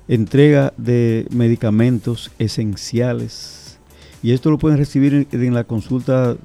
entrega 0.08 0.72
de 0.76 1.26
medicamentos 1.30 2.30
esenciales. 2.38 3.78
Y 4.22 4.32
esto 4.32 4.50
lo 4.50 4.58
pueden 4.58 4.78
recibir 4.78 5.28
en, 5.30 5.54
la 5.54 5.64
consulta 5.64 6.36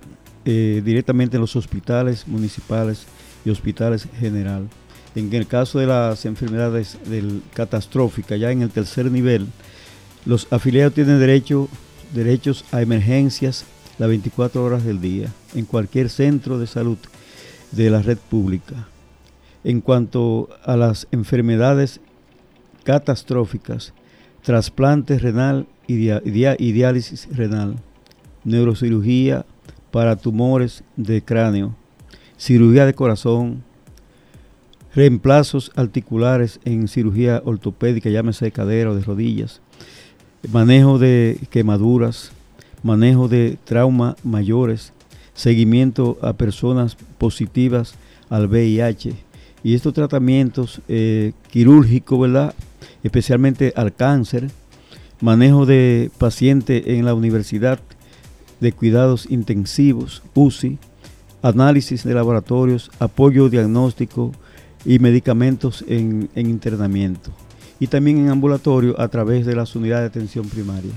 eh, 0.46 0.82
directamente 0.86 1.38
en 1.38 1.42
los 1.42 1.56
hospitales 1.56 2.28
municipales 2.28 3.06
y 3.46 3.50
hospitales 3.50 4.08
general. 4.20 4.68
En 5.16 5.34
el 5.34 5.48
caso 5.48 5.80
de 5.80 5.88
las 5.88 6.26
enfermedades 6.26 6.98
catastróficas, 7.54 8.40
ya 8.40 8.52
en 8.52 8.62
el 8.62 8.70
tercer 8.70 9.12
nivel, 9.12 9.48
los 10.26 10.48
afiliados 10.52 10.94
tienen 10.94 11.20
derecho, 11.20 11.70
derechos 12.14 12.66
a 12.72 12.82
emergencias 12.82 13.66
las 13.98 14.10
24 14.10 14.64
horas 14.64 14.84
del 14.84 15.02
día 15.02 15.30
en 15.56 15.66
cualquier 15.66 16.10
centro 16.10 16.58
de 16.58 16.68
salud 16.68 16.98
de 17.72 17.90
la 17.90 18.02
red 18.02 18.18
pública 18.18 18.88
en 19.64 19.82
cuanto 19.82 20.50
a 20.64 20.76
las 20.76 21.08
enfermedades 21.12 22.02
catastróficas, 22.84 23.94
trasplante 24.42 25.18
renal 25.18 25.68
y, 25.88 25.96
diálisis 25.96 27.28
renal, 27.36 27.76
neurocirugía 28.44 29.46
para 29.92 30.16
tumores 30.16 30.84
de 30.96 31.24
cráneo, 31.24 31.76
cirugía 32.38 32.86
de 32.86 32.94
corazón, 32.94 33.64
reemplazos 34.96 35.72
articulares 35.76 36.60
en 36.66 36.88
cirugía 36.88 37.42
ortopédica, 37.46 38.10
llámese 38.10 38.46
de 38.46 38.52
cadera 38.52 38.92
o 38.92 38.96
de 38.96 39.04
rodillas, 39.04 39.62
manejo 40.52 41.00
de 41.00 41.40
quemaduras, 41.50 42.32
manejo 42.84 43.28
de 43.28 43.58
traumas 43.64 44.16
mayores, 44.24 44.94
seguimiento 45.34 46.18
a 46.22 46.34
personas 46.34 46.96
positivas 47.18 47.96
al 48.30 48.48
VIH 48.48 49.14
y 49.64 49.74
estos 49.74 49.94
tratamientos 49.94 50.82
eh, 50.88 51.32
quirúrgicos, 51.50 52.20
¿verdad? 52.20 52.54
Especialmente 53.04 53.74
al 53.76 53.94
cáncer, 53.94 54.50
manejo 55.22 55.66
de 55.66 56.10
pacientes 56.18 56.84
en 56.88 57.06
la 57.06 57.14
universidad 57.14 57.80
de 58.60 58.72
cuidados 58.72 59.28
intensivos, 59.30 60.24
UCI, 60.34 60.78
análisis 61.42 62.04
de 62.04 62.14
laboratorios, 62.14 62.90
apoyo 63.00 63.50
diagnóstico 63.50 64.32
y 64.86 65.00
medicamentos 65.00 65.84
en, 65.88 66.30
en 66.36 66.50
internamiento. 66.50 67.32
Y 67.80 67.88
también 67.88 68.18
en 68.18 68.30
ambulatorio 68.30 69.00
a 69.00 69.08
través 69.10 69.46
de 69.46 69.56
las 69.56 69.76
unidades 69.76 70.04
de 70.04 70.20
atención 70.20 70.48
primaria. 70.48 70.94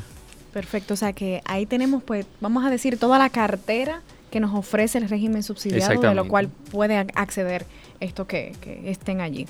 Perfecto, 0.53 0.95
o 0.95 0.97
sea 0.97 1.13
que 1.13 1.43
ahí 1.45 1.67
tenemos, 1.67 2.03
pues, 2.03 2.27
vamos 2.41 2.65
a 2.65 2.71
decir, 2.71 2.99
toda 2.99 3.19
la 3.19 3.29
cartera 3.29 4.01
que 4.31 4.41
nos 4.41 4.55
ofrece 4.55 4.99
el 4.99 5.09
régimen 5.09 5.43
subsidiado, 5.43 6.01
de 6.01 6.15
lo 6.15 6.29
cual 6.29 6.49
puede 6.71 6.97
acceder 6.97 7.67
esto 8.01 8.27
que, 8.27 8.53
estén 8.85 9.21
allí. 9.21 9.47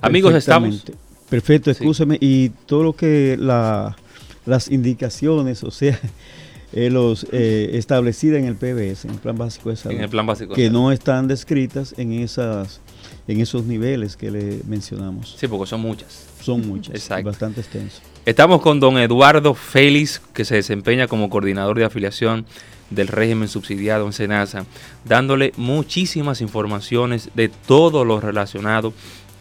Amigos, 0.00 0.34
estamos. 0.34 0.84
Perfecto, 1.30 1.70
escúcheme. 1.70 2.18
Y 2.20 2.50
todo 2.66 2.82
lo 2.82 2.92
que 2.92 3.36
la, 3.38 3.96
las 4.44 4.70
indicaciones, 4.70 5.64
o 5.64 5.70
sea, 5.70 5.98
eh, 6.72 6.90
los 6.90 7.26
eh, 7.32 7.70
establecidas 7.74 8.40
en 8.40 8.46
el 8.46 8.56
PBS, 8.56 9.06
en 9.06 9.12
el 9.12 9.18
plan 9.20 9.38
básico 9.38 9.70
de 9.70 9.76
salud, 9.76 9.96
en 9.96 10.02
el 10.02 10.10
plan 10.10 10.26
básico 10.26 10.54
que 10.54 10.68
no 10.70 10.92
están 10.92 11.28
descritas 11.28 11.94
en 11.96 12.12
esas 12.12 12.80
en 13.28 13.40
esos 13.40 13.64
niveles 13.64 14.16
que 14.16 14.30
le 14.30 14.60
mencionamos. 14.66 15.36
Sí, 15.38 15.46
porque 15.46 15.68
son 15.68 15.80
muchas. 15.80 16.26
Son 16.42 16.66
muchas, 16.66 16.94
Exacto. 16.94 17.26
bastante 17.26 17.60
extensos. 17.60 18.02
Estamos 18.26 18.60
con 18.60 18.80
don 18.80 18.98
Eduardo 18.98 19.54
Félix, 19.54 20.20
que 20.34 20.44
se 20.44 20.56
desempeña 20.56 21.06
como 21.06 21.30
coordinador 21.30 21.78
de 21.78 21.84
afiliación 21.84 22.44
del 22.90 23.08
régimen 23.08 23.48
subsidiado 23.48 24.04
en 24.06 24.12
Senasa, 24.12 24.66
dándole 25.04 25.52
muchísimas 25.56 26.40
informaciones 26.40 27.30
de 27.34 27.48
todo 27.48 28.04
lo 28.04 28.20
relacionado 28.20 28.92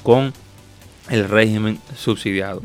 con 0.04 0.34
el 1.10 1.28
régimen 1.28 1.80
subsidiado. 1.96 2.62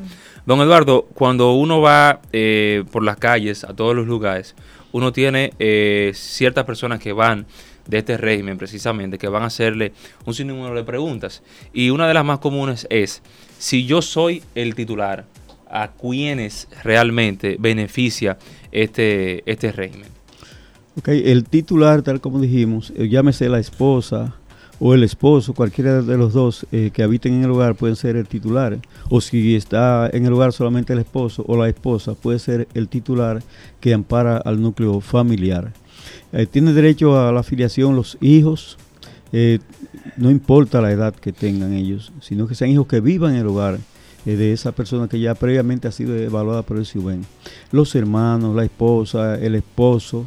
Don 0.46 0.60
Eduardo, 0.60 1.06
cuando 1.14 1.54
uno 1.54 1.80
va 1.80 2.20
eh, 2.32 2.84
por 2.92 3.02
las 3.02 3.16
calles, 3.16 3.64
a 3.64 3.74
todos 3.74 3.96
los 3.96 4.06
lugares, 4.06 4.54
uno 4.92 5.12
tiene 5.12 5.52
eh, 5.58 6.12
ciertas 6.14 6.64
personas 6.64 7.00
que 7.00 7.12
van 7.12 7.46
de 7.86 7.98
este 7.98 8.16
régimen 8.16 8.58
precisamente, 8.58 9.18
que 9.18 9.28
van 9.28 9.42
a 9.42 9.46
hacerle 9.46 9.92
un 10.24 10.34
sinnúmero 10.34 10.74
de 10.74 10.84
preguntas. 10.84 11.42
Y 11.72 11.90
una 11.90 12.06
de 12.06 12.14
las 12.14 12.24
más 12.24 12.38
comunes 12.38 12.86
es, 12.90 13.22
si 13.58 13.86
yo 13.86 14.02
soy 14.02 14.42
el 14.54 14.74
titular, 14.74 15.24
¿a 15.70 15.92
quiénes 15.92 16.68
realmente 16.82 17.56
beneficia 17.58 18.38
este, 18.70 19.42
este 19.50 19.72
régimen? 19.72 20.08
el 21.06 21.44
titular, 21.44 22.02
tal 22.02 22.20
como 22.20 22.40
dijimos, 22.40 22.92
eh, 22.96 23.08
llámese 23.08 23.48
la 23.48 23.58
esposa 23.58 24.36
o 24.81 24.95
el 24.95 25.02
esposo, 25.04 25.54
cualquiera 25.54 26.02
de 26.02 26.16
los 26.16 26.33
dos 26.33 26.66
eh, 26.73 26.90
que 26.93 27.02
habiten 27.02 27.35
en 27.35 27.45
el 27.45 27.50
hogar 27.50 27.75
pueden 27.75 27.97
ser 27.97 28.16
el 28.16 28.26
titular. 28.26 28.78
O 29.09 29.21
si 29.21 29.54
está 29.54 30.09
en 30.12 30.26
el 30.26 30.33
hogar 30.33 30.52
solamente 30.52 30.93
el 30.93 30.99
esposo 30.99 31.45
o 31.47 31.57
la 31.57 31.69
esposa, 31.69 32.14
puede 32.14 32.38
ser 32.38 32.69
el 32.75 32.88
titular 32.88 33.43
que 33.81 33.95
ampara 33.95 34.37
al 34.37 34.61
núcleo 34.61 35.00
familiar. 35.00 35.73
Eh, 36.33 36.47
tiene 36.47 36.73
derecho 36.73 37.19
a 37.19 37.33
la 37.33 37.40
afiliación 37.40 37.97
los 37.97 38.19
hijos, 38.21 38.78
no 40.16 40.31
importa 40.31 40.81
la 40.81 40.93
edad 40.93 41.12
que 41.12 41.33
tengan 41.33 41.73
ellos, 41.73 42.12
sino 42.21 42.47
que 42.47 42.54
sean 42.54 42.71
hijos 42.71 42.87
que 42.87 43.00
vivan 43.00 43.35
en 43.35 43.40
el 43.40 43.49
hogar 43.49 43.81
de 44.25 44.52
esa 44.52 44.71
persona 44.71 45.09
que 45.09 45.19
ya 45.19 45.35
previamente 45.35 45.88
ha 45.88 45.93
sido 45.93 46.16
evaluada 46.16 46.62
por 46.62 46.76
el 46.76 46.87
CIUBEN. 46.87 47.26
Los 47.73 47.97
hermanos, 47.97 48.54
la 48.54 48.64
esposa, 48.64 49.35
el 49.35 49.57
esposo, 49.57 50.25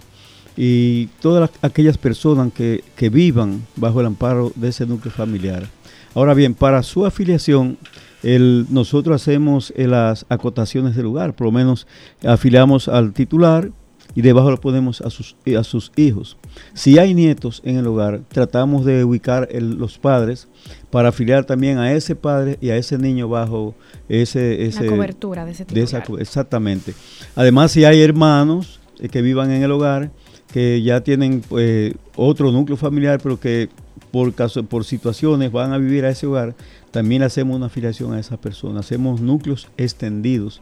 y 0.57 1.05
todas 1.21 1.51
aquellas 1.61 1.97
personas 1.97 2.51
que, 2.51 3.09
vivan 3.09 3.65
bajo 3.75 4.01
el 4.01 4.07
amparo 4.07 4.51
de 4.55 4.69
ese 4.69 4.85
núcleo 4.85 5.13
familiar. 5.13 5.67
Ahora 6.15 6.33
bien, 6.33 6.55
para 6.55 6.81
su 6.81 7.05
afiliación, 7.05 7.77
el, 8.23 8.65
nosotros 8.69 9.21
hacemos 9.21 9.71
eh, 9.77 9.87
las 9.87 10.25
acotaciones 10.29 10.95
del 10.95 11.05
lugar, 11.05 11.35
por 11.35 11.45
lo 11.45 11.51
menos 11.51 11.85
afiliamos 12.25 12.87
al 12.87 13.13
titular 13.13 13.69
y 14.15 14.21
debajo 14.23 14.49
lo 14.49 14.59
ponemos 14.59 14.99
a 15.01 15.11
sus, 15.11 15.35
a 15.55 15.63
sus 15.63 15.91
hijos. 15.95 16.37
Si 16.73 16.97
hay 16.97 17.13
nietos 17.13 17.61
en 17.63 17.77
el 17.77 17.85
hogar, 17.85 18.21
tratamos 18.29 18.83
de 18.83 19.03
ubicar 19.03 19.47
los 19.53 19.99
padres 19.99 20.47
para 20.89 21.09
afiliar 21.09 21.45
también 21.45 21.77
a 21.77 21.93
ese 21.93 22.15
padre 22.15 22.57
y 22.59 22.71
a 22.71 22.77
ese 22.77 22.97
niño 22.97 23.29
bajo 23.29 23.75
ese... 24.09 24.65
ese 24.65 24.85
La 24.85 24.89
cobertura 24.89 25.45
de 25.45 25.51
ese 25.51 25.65
titular. 25.65 26.03
exactamente. 26.19 26.95
Además, 27.35 27.71
si 27.71 27.85
hay 27.85 28.01
hermanos 28.01 28.79
eh, 28.99 29.07
que 29.07 29.21
vivan 29.21 29.51
en 29.51 29.61
el 29.61 29.71
hogar, 29.71 30.09
que 30.51 30.81
ya 30.81 31.01
tienen 31.01 31.41
pues, 31.41 31.93
otro 32.15 32.51
núcleo 32.51 32.77
familiar, 32.77 33.19
pero 33.21 33.39
que 33.39 33.69
por, 34.11 34.33
caso, 34.33 34.63
por 34.63 34.85
situaciones 34.85 35.51
van 35.51 35.73
a 35.73 35.77
vivir 35.77 36.05
a 36.05 36.09
ese 36.09 36.27
hogar, 36.27 36.55
también 36.91 37.23
hacemos 37.23 37.55
una 37.55 37.67
afiliación 37.67 38.13
a 38.13 38.19
esas 38.19 38.39
personas. 38.39 38.85
Hacemos 38.85 39.21
núcleos 39.21 39.69
extendidos 39.77 40.61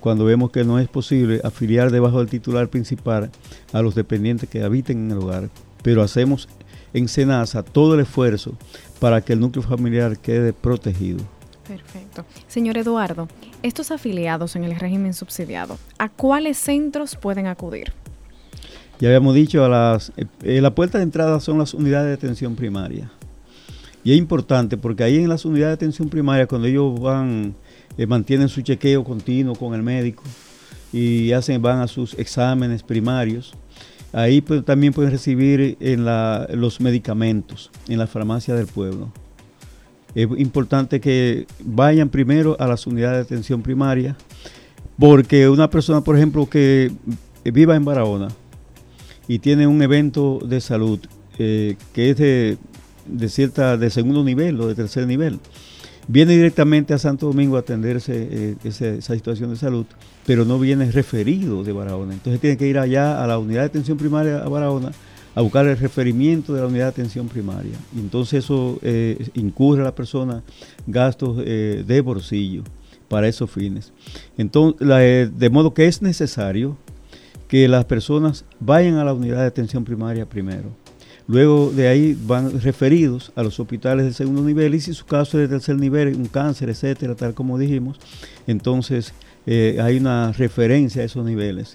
cuando 0.00 0.24
vemos 0.24 0.50
que 0.50 0.64
no 0.64 0.78
es 0.78 0.88
posible 0.88 1.40
afiliar 1.44 1.90
debajo 1.90 2.18
del 2.18 2.28
titular 2.28 2.68
principal 2.68 3.30
a 3.72 3.82
los 3.82 3.94
dependientes 3.94 4.48
que 4.48 4.62
habiten 4.62 5.06
en 5.06 5.10
el 5.12 5.18
hogar. 5.18 5.50
Pero 5.82 6.02
hacemos 6.02 6.48
en 6.92 7.08
Senasa 7.08 7.62
todo 7.62 7.94
el 7.94 8.00
esfuerzo 8.00 8.56
para 8.98 9.20
que 9.20 9.34
el 9.34 9.40
núcleo 9.40 9.62
familiar 9.62 10.18
quede 10.18 10.52
protegido. 10.52 11.18
Perfecto. 11.68 12.24
Señor 12.46 12.78
Eduardo, 12.78 13.28
estos 13.62 13.90
afiliados 13.90 14.56
en 14.56 14.64
el 14.64 14.78
régimen 14.78 15.14
subsidiado, 15.14 15.78
¿a 15.98 16.08
cuáles 16.08 16.58
centros 16.58 17.16
pueden 17.16 17.46
acudir? 17.46 17.92
Ya 18.98 19.08
habíamos 19.08 19.34
dicho, 19.34 19.68
las, 19.68 20.10
eh, 20.42 20.60
la 20.60 20.74
puerta 20.74 20.98
de 20.98 21.04
entrada 21.04 21.38
son 21.40 21.58
las 21.58 21.74
unidades 21.74 22.08
de 22.08 22.14
atención 22.14 22.56
primaria. 22.56 23.10
Y 24.02 24.12
es 24.12 24.18
importante 24.18 24.78
porque 24.78 25.04
ahí 25.04 25.16
en 25.16 25.28
las 25.28 25.44
unidades 25.44 25.78
de 25.78 25.84
atención 25.84 26.08
primaria, 26.08 26.46
cuando 26.46 26.66
ellos 26.66 26.98
van, 26.98 27.54
eh, 27.98 28.06
mantienen 28.06 28.48
su 28.48 28.62
chequeo 28.62 29.04
continuo 29.04 29.54
con 29.54 29.74
el 29.74 29.82
médico 29.82 30.22
y 30.92 31.32
hacen, 31.32 31.60
van 31.60 31.80
a 31.80 31.88
sus 31.88 32.14
exámenes 32.14 32.82
primarios, 32.82 33.52
ahí 34.12 34.40
pues, 34.40 34.64
también 34.64 34.94
pueden 34.94 35.10
recibir 35.10 35.76
en 35.80 36.04
los 36.58 36.80
medicamentos 36.80 37.70
en 37.88 37.98
la 37.98 38.06
farmacia 38.06 38.54
del 38.54 38.66
pueblo. 38.66 39.12
Es 40.14 40.26
importante 40.38 41.00
que 41.00 41.46
vayan 41.62 42.08
primero 42.08 42.56
a 42.58 42.66
las 42.66 42.86
unidades 42.86 43.18
de 43.18 43.34
atención 43.34 43.60
primaria, 43.60 44.16
porque 44.98 45.48
una 45.50 45.68
persona, 45.68 46.00
por 46.00 46.16
ejemplo, 46.16 46.48
que 46.48 46.90
viva 47.44 47.76
en 47.76 47.84
Barahona, 47.84 48.28
y 49.28 49.38
tiene 49.38 49.66
un 49.66 49.82
evento 49.82 50.38
de 50.44 50.60
salud 50.60 51.00
eh, 51.38 51.76
que 51.92 52.10
es 52.10 52.16
de, 52.16 53.28
cierta 53.28 53.76
de 53.76 53.90
segundo 53.90 54.24
nivel 54.24 54.60
o 54.60 54.68
de 54.68 54.74
tercer 54.74 55.06
nivel. 55.06 55.38
Viene 56.08 56.34
directamente 56.34 56.94
a 56.94 56.98
Santo 56.98 57.26
Domingo 57.26 57.56
a 57.56 57.60
atenderse 57.60 58.28
eh, 58.30 58.56
esa, 58.64 59.14
situación 59.14 59.50
de 59.50 59.56
salud, 59.56 59.86
pero 60.24 60.44
no 60.44 60.58
viene 60.58 60.90
referido 60.90 61.64
de 61.64 61.72
Barahona. 61.72 62.14
Entonces 62.14 62.40
tiene 62.40 62.56
que 62.56 62.68
ir 62.68 62.78
allá 62.78 63.22
a 63.22 63.26
la 63.26 63.38
unidad 63.38 63.62
de 63.62 63.66
atención 63.66 63.98
primaria 63.98 64.38
a 64.38 64.48
Barahona 64.48 64.92
a 65.34 65.42
buscar 65.42 65.66
el 65.66 65.76
referimiento 65.76 66.54
de 66.54 66.60
la 66.62 66.68
unidad 66.68 66.84
de 66.84 66.90
atención 66.90 67.28
primaria. 67.28 67.76
Y 67.94 67.98
entonces 67.98 68.44
eso 68.44 68.78
eh, 68.82 69.28
incurre 69.34 69.82
a 69.82 69.84
la 69.84 69.94
persona 69.94 70.42
gastos 70.86 71.36
de 71.36 72.00
bolsillo 72.02 72.62
para 73.08 73.28
esos 73.28 73.50
fines. 73.50 73.92
Entonces, 74.38 75.38
de 75.38 75.50
modo 75.50 75.74
que 75.74 75.86
es 75.86 76.00
necesario 76.00 76.78
que 77.48 77.68
las 77.68 77.84
personas 77.84 78.44
vayan 78.60 78.96
a 78.96 79.04
la 79.04 79.12
unidad 79.12 79.40
de 79.40 79.46
atención 79.46 79.84
primaria 79.84 80.26
primero. 80.26 80.70
Luego 81.28 81.72
de 81.74 81.88
ahí 81.88 82.16
van 82.26 82.60
referidos 82.60 83.32
a 83.34 83.42
los 83.42 83.58
hospitales 83.58 84.06
de 84.06 84.12
segundo 84.12 84.42
nivel 84.42 84.74
y 84.74 84.80
si 84.80 84.94
su 84.94 85.06
caso 85.06 85.40
es 85.40 85.48
de 85.48 85.56
tercer 85.56 85.76
nivel, 85.76 86.14
un 86.14 86.26
cáncer, 86.26 86.70
etcétera, 86.70 87.16
tal 87.16 87.34
como 87.34 87.58
dijimos, 87.58 87.98
entonces 88.46 89.12
eh, 89.44 89.78
hay 89.80 89.96
una 89.96 90.32
referencia 90.32 91.02
a 91.02 91.04
esos 91.04 91.24
niveles. 91.24 91.74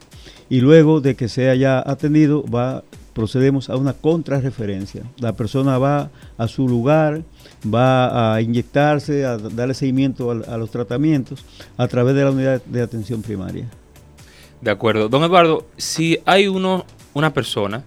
Y 0.50 0.62
luego 0.62 1.02
de 1.02 1.16
que 1.16 1.28
sea 1.28 1.54
ya 1.56 1.84
atendido, 1.86 2.46
va, 2.46 2.84
procedemos 3.14 3.70
a 3.70 3.76
una 3.76 3.94
contrarreferencia. 3.94 5.04
La 5.20 5.34
persona 5.34 5.78
va 5.78 6.12
a 6.38 6.48
su 6.48 6.68
lugar, 6.68 7.24
va 7.66 8.36
a 8.36 8.42
inyectarse, 8.42 9.26
a 9.26 9.38
darle 9.38 9.74
seguimiento 9.74 10.32
a 10.32 10.58
los 10.58 10.72
tratamientos 10.72 11.46
a 11.76 11.90
través 11.90 12.16
de 12.16 12.24
la 12.24 12.32
unidad 12.32 12.64
de 12.64 12.82
atención 12.82 13.22
primaria. 13.22 13.70
De 14.62 14.72
acuerdo. 14.72 15.10
Don 15.10 15.24
Eduardo, 15.24 15.66
si 15.78 16.20
hay 16.26 16.48
uno, 16.48 16.86
una 17.14 17.34
persona 17.34 17.84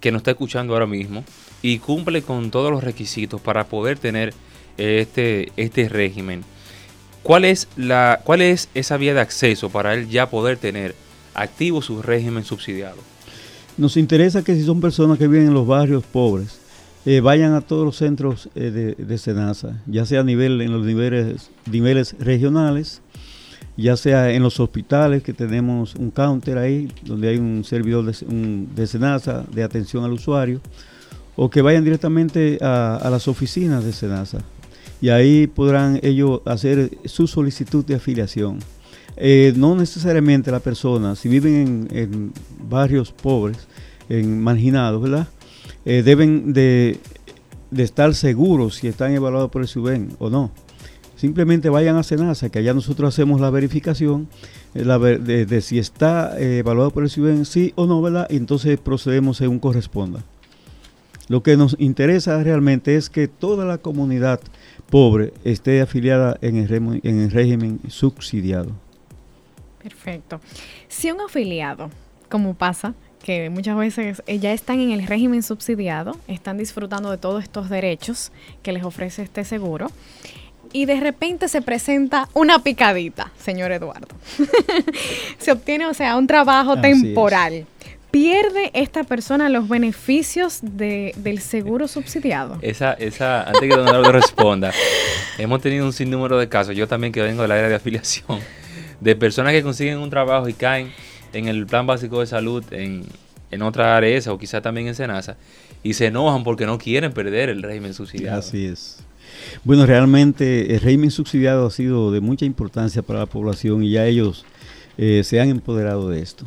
que 0.00 0.12
nos 0.12 0.20
está 0.20 0.30
escuchando 0.32 0.72
ahora 0.72 0.86
mismo 0.86 1.24
y 1.62 1.78
cumple 1.78 2.22
con 2.22 2.50
todos 2.50 2.70
los 2.70 2.84
requisitos 2.84 3.40
para 3.40 3.64
poder 3.64 3.98
tener 3.98 4.32
este, 4.78 5.52
este 5.56 5.88
régimen, 5.88 6.44
¿cuál 7.22 7.44
es, 7.44 7.68
la, 7.76 8.20
¿cuál 8.24 8.42
es 8.42 8.68
esa 8.74 8.96
vía 8.96 9.14
de 9.14 9.20
acceso 9.20 9.68
para 9.68 9.94
él 9.94 10.08
ya 10.08 10.30
poder 10.30 10.58
tener 10.58 10.94
activo 11.34 11.82
su 11.82 12.02
régimen 12.02 12.44
subsidiado? 12.44 12.98
Nos 13.76 13.96
interesa 13.96 14.44
que 14.44 14.54
si 14.54 14.64
son 14.64 14.80
personas 14.80 15.18
que 15.18 15.26
viven 15.26 15.48
en 15.48 15.54
los 15.54 15.66
barrios 15.66 16.04
pobres, 16.04 16.60
eh, 17.04 17.20
vayan 17.20 17.52
a 17.54 17.60
todos 17.60 17.84
los 17.84 17.96
centros 17.96 18.48
eh, 18.54 18.70
de, 18.70 18.94
de, 18.94 19.18
SENASA, 19.18 19.80
ya 19.86 20.06
sea 20.06 20.20
a 20.20 20.24
nivel, 20.24 20.60
en 20.60 20.72
los 20.72 20.84
niveles, 20.84 21.50
niveles 21.70 22.16
regionales 22.18 23.00
ya 23.76 23.96
sea 23.96 24.32
en 24.32 24.42
los 24.42 24.58
hospitales, 24.58 25.22
que 25.22 25.32
tenemos 25.32 25.94
un 25.94 26.10
counter 26.10 26.58
ahí, 26.58 26.90
donde 27.02 27.28
hay 27.28 27.36
un 27.36 27.64
servidor 27.64 28.04
de, 28.04 28.26
un, 28.26 28.68
de 28.74 28.86
Senasa 28.86 29.44
de 29.52 29.62
atención 29.62 30.04
al 30.04 30.12
usuario, 30.12 30.60
o 31.36 31.50
que 31.50 31.62
vayan 31.62 31.84
directamente 31.84 32.58
a, 32.62 33.06
las 33.10 33.28
oficinas 33.28 33.84
de 33.84 33.92
Senasa. 33.92 34.38
Y 35.00 35.10
ahí 35.10 35.46
podrán 35.46 36.00
ellos 36.02 36.40
hacer 36.46 36.90
su 37.04 37.26
solicitud 37.26 37.84
de 37.84 37.96
afiliación. 37.96 38.58
Eh, 39.18 39.52
no 39.56 39.74
necesariamente 39.74 40.50
la 40.50 40.60
persona, 40.60 41.14
si 41.14 41.28
viven 41.28 41.88
en, 41.90 42.32
barrios 42.68 43.12
pobres, 43.12 43.68
en 44.08 44.42
marginados, 44.42 45.02
¿verdad? 45.02 45.28
Eh, 45.84 46.02
deben 46.02 46.52
de, 46.52 46.98
estar 47.76 48.14
seguros 48.14 48.76
si 48.76 48.88
están 48.88 49.12
evaluados 49.12 49.50
por 49.50 49.62
el 49.62 49.68
SUBEN 49.68 50.16
o 50.18 50.30
no. 50.30 50.50
Simplemente 51.16 51.70
vayan 51.70 51.96
a 51.96 52.02
Senasa, 52.02 52.50
que 52.50 52.58
allá 52.58 52.74
nosotros 52.74 53.14
hacemos 53.14 53.40
la 53.40 53.50
verificación 53.50 54.28
eh, 54.74 54.84
de, 54.84 55.60
si 55.62 55.78
está 55.78 56.38
evaluado 56.38 56.90
por 56.90 57.02
el 57.02 57.10
SUBEN, 57.10 57.46
sí 57.46 57.72
o 57.74 57.86
no, 57.86 58.02
¿verdad? 58.02 58.26
Y 58.30 58.36
entonces 58.36 58.78
procedemos 58.78 59.38
según 59.38 59.58
corresponda. 59.58 60.22
Lo 61.28 61.42
que 61.42 61.56
nos 61.56 61.74
interesa 61.80 62.42
realmente 62.42 62.96
es 62.96 63.10
que 63.10 63.26
toda 63.26 63.64
la 63.64 63.78
comunidad 63.78 64.40
pobre 64.90 65.32
esté 65.42 65.80
afiliada 65.80 66.36
en 66.40 66.56
el, 66.56 66.72
en 66.72 67.20
el 67.20 67.30
régimen 67.30 67.80
subsidiado. 67.88 68.70
Perfecto. 69.82 70.40
Si 70.88 71.10
un 71.10 71.20
afiliado, 71.20 71.90
como 72.28 72.54
pasa, 72.54 72.94
que 73.26 73.50
muchas 73.50 73.76
veces 73.76 74.22
eh, 74.28 74.38
ya 74.38 74.52
están 74.52 74.78
en 74.78 74.92
el 74.92 75.04
régimen 75.04 75.42
subsidiado, 75.42 76.16
están 76.28 76.58
disfrutando 76.58 77.10
de 77.10 77.18
todos 77.18 77.42
estos 77.42 77.68
derechos 77.68 78.30
que 78.62 78.70
les 78.70 78.84
ofrece 78.84 79.22
este 79.22 79.44
seguro, 79.44 79.88
y 80.72 80.86
de 80.86 81.00
repente 81.00 81.48
se 81.48 81.62
presenta 81.62 82.28
una 82.34 82.62
picadita, 82.62 83.32
señor 83.38 83.72
Eduardo. 83.72 84.08
se 85.38 85.52
obtiene, 85.52 85.86
o 85.86 85.94
sea, 85.94 86.16
un 86.16 86.26
trabajo 86.26 86.80
temporal 86.80 87.66
pierde 88.16 88.70
esta 88.72 89.04
persona 89.04 89.50
los 89.50 89.68
beneficios 89.68 90.60
del 90.62 91.40
seguro 91.40 91.86
subsidiado? 91.86 92.58
Esa, 92.62 92.94
esa, 92.94 93.42
antes 93.42 93.60
que 93.60 93.68
Don 93.68 93.86
Eduardo 93.86 94.10
responda, 94.10 94.72
hemos 95.38 95.60
tenido 95.60 95.84
un 95.84 95.92
sinnúmero 95.92 96.38
de 96.38 96.48
casos, 96.48 96.74
yo 96.74 96.88
también 96.88 97.12
que 97.12 97.20
vengo 97.20 97.42
del 97.42 97.50
área 97.50 97.68
de 97.68 97.74
afiliación, 97.74 98.40
de 99.00 99.16
personas 99.16 99.52
que 99.52 99.62
consiguen 99.62 99.98
un 99.98 100.08
trabajo 100.08 100.48
y 100.48 100.54
caen 100.54 100.92
en 101.34 101.48
el 101.48 101.66
plan 101.66 101.86
básico 101.86 102.20
de 102.20 102.26
salud 102.26 102.64
en, 102.70 103.04
en 103.50 103.62
otra 103.62 103.96
área 103.96 104.18
o 104.32 104.38
quizá 104.38 104.62
también 104.62 104.86
en 104.86 104.94
Senasa 104.94 105.36
y 105.82 105.94
se 105.94 106.06
enojan 106.06 106.42
porque 106.42 106.64
no 106.64 106.78
quieren 106.78 107.12
perder 107.12 107.50
el 107.50 107.62
régimen 107.62 107.92
subsidiado. 107.92 108.38
Así 108.38 108.66
es. 108.66 109.04
Bueno, 109.64 109.86
realmente 109.86 110.74
el 110.74 110.80
régimen 110.80 111.10
subsidiado 111.10 111.66
ha 111.66 111.70
sido 111.70 112.12
de 112.12 112.20
mucha 112.20 112.44
importancia 112.44 113.00
para 113.02 113.20
la 113.20 113.26
población 113.26 113.82
y 113.82 113.90
ya 113.90 114.06
ellos 114.06 114.44
eh, 114.98 115.22
se 115.24 115.40
han 115.40 115.48
empoderado 115.48 116.08
de 116.08 116.22
esto. 116.22 116.46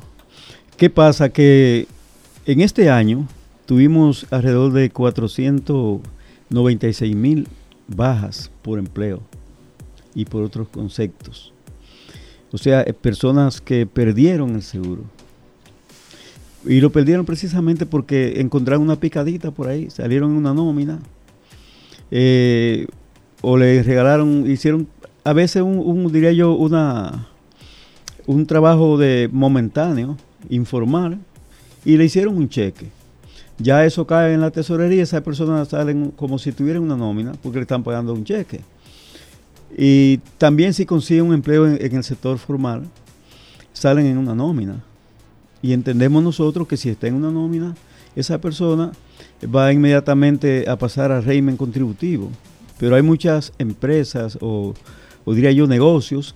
¿Qué 0.77 0.89
pasa? 0.89 1.29
Que 1.29 1.87
en 2.45 2.61
este 2.61 2.89
año 2.89 3.27
tuvimos 3.65 4.25
alrededor 4.31 4.71
de 4.73 4.89
496 4.89 7.15
mil 7.15 7.47
bajas 7.87 8.49
por 8.61 8.79
empleo 8.79 9.21
y 10.15 10.25
por 10.25 10.43
otros 10.43 10.67
conceptos. 10.69 11.53
O 12.51 12.57
sea, 12.57 12.81
eh, 12.81 12.93
personas 12.93 13.61
que 13.61 13.85
perdieron 13.85 14.55
el 14.55 14.63
seguro. 14.63 15.03
Y 16.65 16.81
lo 16.81 16.91
perdieron 16.91 17.25
precisamente 17.25 17.85
porque 17.85 18.41
encontraron 18.41 18.83
una 18.83 18.99
picadita 18.99 19.51
por 19.51 19.67
ahí, 19.67 19.89
salieron 19.89 20.31
en 20.31 20.37
una 20.37 20.53
nómina, 20.53 20.99
eh, 22.11 22.87
o 23.41 23.57
le 23.57 23.83
regalaron, 23.83 24.49
hicieron 24.49 24.87
a 25.23 25.33
veces 25.33 25.61
un, 25.61 26.11
diría 26.11 26.31
yo, 26.31 26.53
una 26.53 27.27
un 28.25 28.45
trabajo 28.45 28.97
de 28.97 29.27
momentáneo 29.31 30.15
informar 30.49 31.17
y 31.83 31.97
le 31.97 32.05
hicieron 32.05 32.37
un 32.37 32.47
cheque. 32.47 32.87
Ya 33.57 33.83
eso 33.85 34.05
cae 34.05 34.33
en 34.33 34.41
la 34.41 34.51
tesorería, 34.51 35.01
esa 35.01 35.21
persona 35.21 35.65
salen 35.65 36.11
como 36.11 36.37
si 36.37 36.51
tuvieran 36.51 36.83
una 36.83 36.95
nómina 36.95 37.31
porque 37.41 37.57
le 37.57 37.63
están 37.63 37.83
pagando 37.83 38.13
un 38.13 38.23
cheque. 38.23 38.61
Y 39.75 40.19
también 40.37 40.73
si 40.73 40.85
consiguen 40.85 41.25
un 41.25 41.33
empleo 41.33 41.67
en, 41.67 41.95
el 41.95 42.03
sector 42.03 42.37
formal, 42.37 42.83
salen 43.73 44.05
en 44.05 44.17
una 44.17 44.35
nómina. 44.35 44.83
Y 45.61 45.73
entendemos 45.73 46.23
nosotros 46.23 46.67
que 46.67 46.77
si 46.77 46.89
está 46.89 47.07
en 47.07 47.15
una 47.15 47.31
nómina, 47.31 47.75
esa 48.15 48.39
persona 48.39 48.91
va 49.43 49.71
inmediatamente 49.71 50.65
a 50.67 50.77
pasar 50.77 51.11
al 51.11 51.23
régimen 51.23 51.57
contributivo. 51.57 52.29
Pero 52.77 52.95
hay 52.95 53.01
muchas 53.01 53.53
empresas 53.59 54.37
o, 54.41 54.73
diría 55.25 55.51
yo 55.51 55.67
negocios 55.67 56.35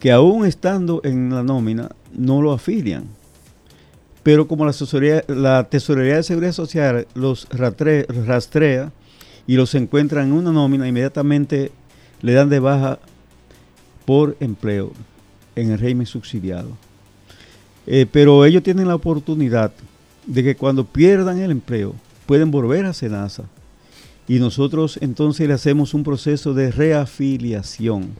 que 0.00 0.12
aún 0.12 0.46
estando 0.46 1.00
en 1.04 1.30
la 1.30 1.42
nómina 1.42 1.90
no 2.12 2.42
lo 2.42 2.52
afilian 2.52 3.04
pero 4.26 4.48
como 4.48 4.66
la, 4.66 4.74
la 5.28 5.68
Tesorería 5.70 6.16
de 6.16 6.22
Seguridad 6.24 6.50
Social 6.50 7.06
los 7.14 7.46
rastrea 7.48 8.90
y 9.46 9.54
los 9.54 9.72
encuentra 9.76 10.24
en 10.24 10.32
una 10.32 10.50
nómina, 10.50 10.88
inmediatamente 10.88 11.70
le 12.22 12.32
dan 12.32 12.48
de 12.48 12.58
baja 12.58 12.98
por 14.04 14.36
empleo 14.40 14.90
en 15.54 15.70
el 15.70 15.78
régimen 15.78 16.06
subsidiado. 16.06 16.70
Eh, 17.86 18.04
pero 18.10 18.44
ellos 18.44 18.64
tienen 18.64 18.88
la 18.88 18.96
oportunidad 18.96 19.70
de 20.26 20.42
que 20.42 20.56
cuando 20.56 20.84
pierdan 20.84 21.38
el 21.38 21.52
empleo 21.52 21.94
pueden 22.26 22.50
volver 22.50 22.84
a 22.86 22.92
Senasa 22.92 23.44
y 24.28 24.38
nosotros 24.38 24.98
entonces 25.00 25.46
le 25.46 25.54
hacemos 25.54 25.94
un 25.94 26.04
proceso 26.04 26.52
de 26.54 26.70
reafiliación. 26.70 28.10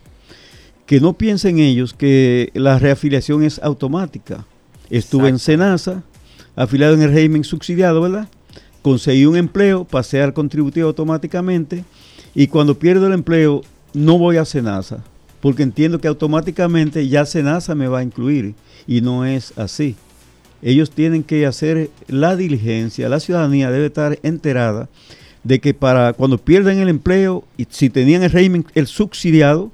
Que 0.86 1.00
no 1.00 1.14
piensen 1.14 1.58
ellos 1.58 1.94
que 1.94 2.50
la 2.54 2.78
reafiliación 2.78 3.42
es 3.42 3.58
automática 3.60 4.46
Estuve 4.90 5.28
en 5.28 5.38
Senasa, 5.38 6.02
afiliado 6.54 6.94
en 6.94 7.02
el 7.02 7.12
régimen 7.12 7.44
subsidiado, 7.44 8.00
¿verdad? 8.00 8.28
Conseguí 8.82 9.26
un 9.26 9.36
empleo, 9.36 9.84
pasé 9.84 10.22
al 10.22 10.32
contributivo 10.32 10.86
automáticamente 10.86 11.84
y 12.34 12.46
cuando 12.46 12.78
pierdo 12.78 13.08
el 13.08 13.12
empleo 13.12 13.62
no 13.94 14.16
voy 14.18 14.36
a 14.36 14.44
Senasa, 14.44 15.02
porque 15.40 15.64
entiendo 15.64 16.00
que 16.00 16.06
automáticamente 16.06 17.08
ya 17.08 17.26
Senasa 17.26 17.74
me 17.74 17.88
va 17.88 17.98
a 17.98 18.04
incluir 18.04 18.54
y 18.86 19.00
no 19.00 19.24
es 19.24 19.58
así. 19.58 19.96
Ellos 20.66 20.90
tienen 20.90 21.22
que 21.22 21.46
hacer 21.46 21.90
la 22.08 22.34
diligencia, 22.34 23.08
la 23.08 23.20
ciudadanía 23.20 23.70
debe 23.70 23.86
estar 23.86 24.18
enterada 24.24 24.88
de 25.44 25.60
que 25.60 25.74
para 25.74 26.12
cuando 26.12 26.38
pierden 26.38 26.80
el 26.80 26.88
empleo 26.88 27.44
y 27.56 27.68
si 27.70 27.88
tenían 27.88 28.24
el 28.24 28.32
régimen 28.32 28.66
el 28.74 28.88
subsidiado, 28.88 29.70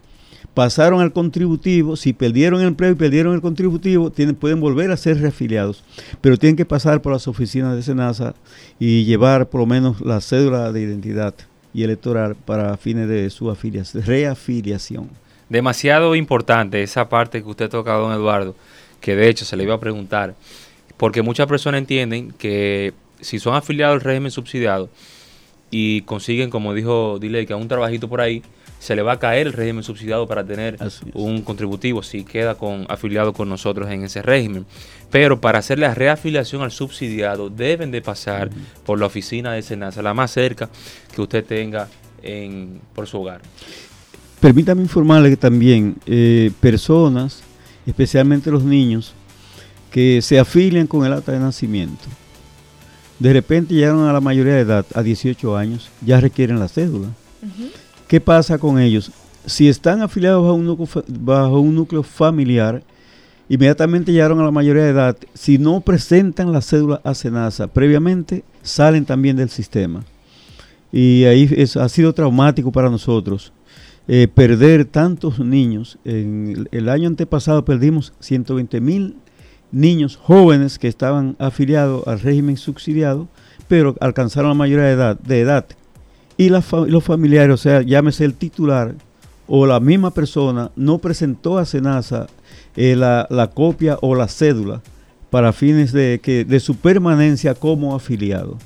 pasaron 0.52 1.00
al 1.00 1.14
contributivo, 1.14 1.96
si 1.96 2.12
perdieron 2.12 2.60
el 2.60 2.66
empleo 2.66 2.90
y 2.90 2.94
perdieron 2.94 3.34
el 3.34 3.40
contributivo, 3.40 4.10
tienen, 4.10 4.34
pueden 4.34 4.60
volver 4.60 4.90
a 4.90 4.98
ser 4.98 5.18
reafiliados, 5.18 5.82
pero 6.20 6.36
tienen 6.36 6.56
que 6.56 6.66
pasar 6.66 7.00
por 7.00 7.14
las 7.14 7.26
oficinas 7.26 7.74
de 7.74 7.82
Senasa 7.82 8.34
y 8.78 9.06
llevar 9.06 9.48
por 9.48 9.62
lo 9.62 9.66
menos 9.66 10.02
la 10.02 10.20
cédula 10.20 10.72
de 10.72 10.82
identidad 10.82 11.34
y 11.72 11.84
electoral 11.84 12.34
para 12.34 12.76
fines 12.76 13.08
de 13.08 13.30
su 13.30 13.50
afiliación, 13.50 14.04
reafiliación. 14.04 15.08
Demasiado 15.48 16.14
importante 16.14 16.82
esa 16.82 17.08
parte 17.08 17.42
que 17.42 17.48
usted 17.48 17.70
toca, 17.70 17.94
don 17.94 18.12
Eduardo, 18.12 18.54
que 19.00 19.16
de 19.16 19.30
hecho 19.30 19.46
se 19.46 19.56
le 19.56 19.64
iba 19.64 19.72
a 19.72 19.80
preguntar, 19.80 20.34
porque 21.02 21.20
muchas 21.22 21.48
personas 21.48 21.80
entienden 21.80 22.30
que 22.30 22.94
si 23.20 23.40
son 23.40 23.56
afiliados 23.56 23.94
al 23.94 24.00
régimen 24.02 24.30
subsidiado 24.30 24.88
y 25.68 26.02
consiguen, 26.02 26.48
como 26.48 26.74
dijo 26.74 27.18
Dile, 27.18 27.44
que 27.44 27.52
un 27.54 27.66
trabajito 27.66 28.08
por 28.08 28.20
ahí, 28.20 28.44
se 28.78 28.94
le 28.94 29.02
va 29.02 29.14
a 29.14 29.18
caer 29.18 29.48
el 29.48 29.52
régimen 29.52 29.82
subsidiado 29.82 30.28
para 30.28 30.44
tener 30.44 30.78
un 31.12 31.42
contributivo 31.42 32.04
si 32.04 32.22
queda 32.22 32.54
con 32.54 32.86
afiliado 32.88 33.32
con 33.32 33.48
nosotros 33.48 33.90
en 33.90 34.04
ese 34.04 34.22
régimen. 34.22 34.64
Pero 35.10 35.40
para 35.40 35.58
hacer 35.58 35.80
la 35.80 35.92
reafiliación 35.92 36.62
al 36.62 36.70
subsidiado 36.70 37.50
deben 37.50 37.90
de 37.90 38.00
pasar 38.00 38.50
por 38.86 39.00
la 39.00 39.06
oficina 39.06 39.54
de 39.54 39.62
Senasa, 39.62 40.02
la 40.02 40.14
más 40.14 40.30
cerca 40.30 40.70
que 41.12 41.20
usted 41.20 41.44
tenga 41.44 41.88
en, 42.22 42.80
por 42.94 43.08
su 43.08 43.18
hogar. 43.18 43.40
Permítame 44.38 44.82
informarle 44.82 45.30
que 45.30 45.36
también 45.36 45.96
eh, 46.06 46.52
personas, 46.60 47.42
especialmente 47.86 48.52
los 48.52 48.62
niños, 48.62 49.16
que 49.92 50.20
se 50.22 50.38
afilian 50.38 50.86
con 50.86 51.06
el 51.06 51.12
acta 51.12 51.32
de 51.32 51.38
nacimiento, 51.38 52.04
de 53.18 53.32
repente 53.32 53.74
llegaron 53.74 54.08
a 54.08 54.12
la 54.12 54.20
mayoría 54.20 54.54
de 54.54 54.60
edad, 54.62 54.84
a 54.94 55.02
18 55.02 55.56
años, 55.56 55.90
ya 56.04 56.20
requieren 56.20 56.58
la 56.58 56.66
cédula. 56.66 57.08
¿Qué 58.08 58.20
pasa 58.20 58.58
con 58.58 58.80
ellos? 58.80 59.12
Si 59.46 59.68
están 59.68 60.02
afiliados 60.02 60.42
bajo 61.06 61.60
un 61.60 61.74
núcleo, 61.74 62.02
familiar, 62.02 62.82
inmediatamente 63.48 64.12
llegaron 64.12 64.40
a 64.40 64.44
la 64.44 64.50
mayoría 64.50 64.84
de 64.84 64.90
edad. 64.90 65.16
Si 65.34 65.58
no 65.58 65.80
presentan 65.80 66.52
la 66.52 66.62
cédula 66.62 67.00
a 67.04 67.14
SENASA 67.14 67.68
previamente, 67.68 68.44
salen 68.62 69.04
también 69.04 69.36
del 69.36 69.50
sistema. 69.50 70.04
Y 70.90 71.24
ahí 71.24 71.48
ha 71.76 71.88
sido 71.88 72.12
traumático 72.12 72.72
para 72.72 72.90
nosotros 72.90 73.52
eh, 74.08 74.26
perder 74.26 74.84
tantos 74.84 75.38
niños. 75.38 75.98
En 76.04 76.68
el 76.72 76.88
año 76.88 77.08
antepasado 77.08 77.64
perdimos 77.64 78.12
120 78.20 78.80
mil 78.80 79.16
niños 79.72 80.16
jóvenes 80.16 80.78
que 80.78 80.88
estaban 80.88 81.34
afiliados 81.38 82.06
al 82.06 82.20
régimen 82.20 82.56
subsidiado, 82.56 83.28
pero 83.68 83.96
alcanzaron 84.00 84.50
la 84.50 84.54
mayoría 84.54 84.84
de 84.84 84.92
edad. 84.92 85.18
De 85.18 85.40
edad 85.40 85.66
y 86.36 86.48
los 86.48 87.04
familiares, 87.04 87.54
o 87.54 87.56
sea, 87.56 87.82
llámese 87.82 88.24
el 88.24 88.34
titular 88.34 88.94
o 89.46 89.66
la 89.66 89.80
misma 89.80 90.12
persona 90.12 90.70
no 90.76 90.98
presentó 90.98 91.58
a 91.58 91.66
SENASA 91.66 92.26
eh, 92.76 92.96
la, 92.96 93.50
copia 93.54 93.98
o 94.00 94.14
la 94.14 94.28
cédula 94.28 94.80
para 95.30 95.52
fines 95.52 95.92
de, 95.92 96.20
que, 96.22 96.44
de 96.44 96.60
su 96.60 96.76
permanencia 96.76 97.54
como 97.54 97.94
afiliado. 97.94 98.58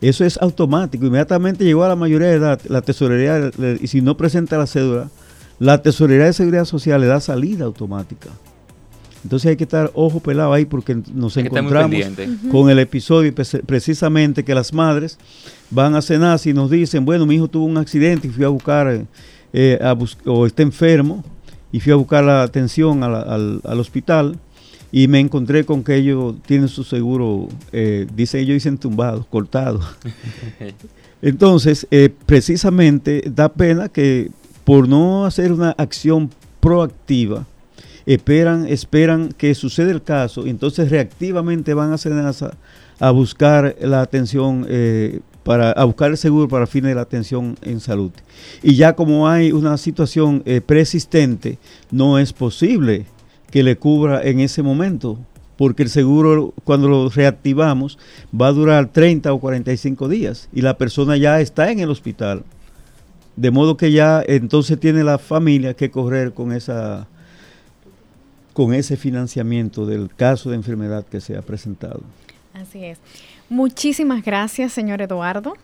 Eso 0.00 0.24
es 0.24 0.38
automático. 0.38 1.06
Inmediatamente 1.06 1.64
llegó 1.64 1.84
a 1.84 1.88
la 1.88 1.96
mayoría 1.96 2.28
de 2.28 2.34
edad, 2.34 2.60
la 2.68 2.82
tesorería, 2.82 3.50
y 3.80 3.86
si 3.86 4.02
no 4.02 4.16
presenta 4.16 4.58
la 4.58 4.66
cédula, 4.66 5.08
la 5.58 5.82
tesorería 5.82 6.26
de 6.26 6.32
seguridad 6.32 6.64
social 6.64 7.00
le 7.00 7.06
da 7.06 7.20
salida 7.20 7.64
automática. 7.64 8.30
Entonces 9.26 9.50
hay 9.50 9.56
que 9.56 9.64
estar 9.64 9.90
ojo 9.94 10.20
pelado 10.20 10.52
ahí 10.52 10.66
porque 10.66 10.96
nos 11.12 11.36
encontramos 11.36 12.00
con 12.48 12.70
el 12.70 12.78
episodio 12.78 13.34
precisamente 13.34 14.44
que 14.44 14.54
las 14.54 14.72
madres 14.72 15.18
van 15.68 15.96
a 15.96 16.00
cenar 16.00 16.38
y 16.44 16.52
nos 16.52 16.70
dicen, 16.70 17.04
bueno, 17.04 17.26
mi 17.26 17.34
hijo 17.34 17.48
tuvo 17.48 17.64
un 17.64 17.76
accidente 17.76 18.28
y 18.28 18.30
fui 18.30 18.44
a 18.44 18.48
buscar, 18.48 19.04
eh, 19.52 19.94
o 20.26 20.46
está 20.46 20.62
enfermo, 20.62 21.24
y 21.72 21.80
fui 21.80 21.90
a 21.90 21.96
buscar 21.96 22.22
la 22.22 22.44
atención 22.44 23.02
al, 23.02 23.80
hospital 23.80 24.38
y 24.92 25.08
me 25.08 25.18
encontré 25.18 25.64
con 25.64 25.82
que 25.82 25.96
ellos 25.96 26.36
tienen 26.46 26.68
su 26.68 26.84
seguro, 26.84 27.48
eh, 27.72 28.06
dice 28.14 28.38
ellos 28.38 28.54
dicen 28.54 28.78
tumbado, 28.78 29.26
cortado. 29.28 29.80
Entonces, 31.20 31.88
eh, 31.90 32.10
precisamente 32.26 33.24
da 33.26 33.48
pena 33.48 33.88
que 33.88 34.30
por 34.62 34.88
no 34.88 35.26
hacer 35.26 35.50
una 35.50 35.70
acción 35.70 36.30
proactiva, 36.60 37.44
esperan, 38.06 38.66
esperan 38.68 39.30
que 39.36 39.54
suceda 39.54 39.90
el 39.90 40.02
caso, 40.02 40.46
y 40.46 40.50
entonces 40.50 40.90
reactivamente 40.90 41.74
van 41.74 41.92
a 41.92 41.96
a 42.98 43.10
buscar 43.10 43.76
la 43.80 44.00
atención, 44.00 44.66
eh, 44.68 45.20
para, 45.42 45.70
a 45.72 45.84
buscar 45.84 46.10
el 46.10 46.16
seguro 46.16 46.48
para 46.48 46.66
fines 46.66 46.88
de 46.88 46.94
la 46.94 47.02
atención 47.02 47.56
en 47.62 47.80
salud. 47.80 48.10
Y 48.62 48.74
ya 48.74 48.94
como 48.94 49.28
hay 49.28 49.52
una 49.52 49.76
situación 49.76 50.42
eh, 50.46 50.60
persistente, 50.60 51.58
no 51.90 52.18
es 52.18 52.32
posible 52.32 53.06
que 53.50 53.62
le 53.62 53.76
cubra 53.76 54.22
en 54.22 54.40
ese 54.40 54.62
momento, 54.62 55.18
porque 55.56 55.82
el 55.82 55.88
seguro 55.88 56.52
cuando 56.64 56.88
lo 56.88 57.08
reactivamos 57.08 57.98
va 58.38 58.48
a 58.48 58.52
durar 58.52 58.92
30 58.92 59.32
o 59.32 59.40
45 59.40 60.08
días 60.08 60.48
y 60.52 60.62
la 60.62 60.76
persona 60.76 61.16
ya 61.16 61.40
está 61.40 61.70
en 61.70 61.80
el 61.80 61.90
hospital. 61.90 62.44
De 63.36 63.50
modo 63.50 63.76
que 63.76 63.92
ya 63.92 64.22
entonces 64.26 64.80
tiene 64.80 65.04
la 65.04 65.18
familia 65.18 65.74
que 65.74 65.90
correr 65.90 66.32
con 66.32 66.52
esa 66.52 67.06
con 68.56 68.72
ese 68.72 68.96
financiamiento 68.96 69.84
del 69.84 70.08
caso 70.08 70.48
de 70.48 70.56
enfermedad 70.56 71.04
que 71.04 71.20
se 71.20 71.36
ha 71.36 71.42
presentado. 71.42 72.00
Así 72.54 72.86
es. 72.86 72.98
Muchísimas 73.50 74.24
gracias, 74.24 74.72
señor 74.72 75.02
Eduardo, 75.02 75.58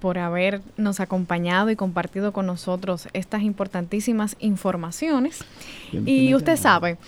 por 0.00 0.18
habernos 0.18 0.98
acompañado 0.98 1.70
y 1.70 1.76
compartido 1.76 2.32
con 2.32 2.46
nosotros 2.46 3.06
estas 3.12 3.42
importantísimas 3.42 4.34
informaciones. 4.40 5.44
Y 5.92 6.34
usted 6.34 6.56
sabe, 6.56 6.98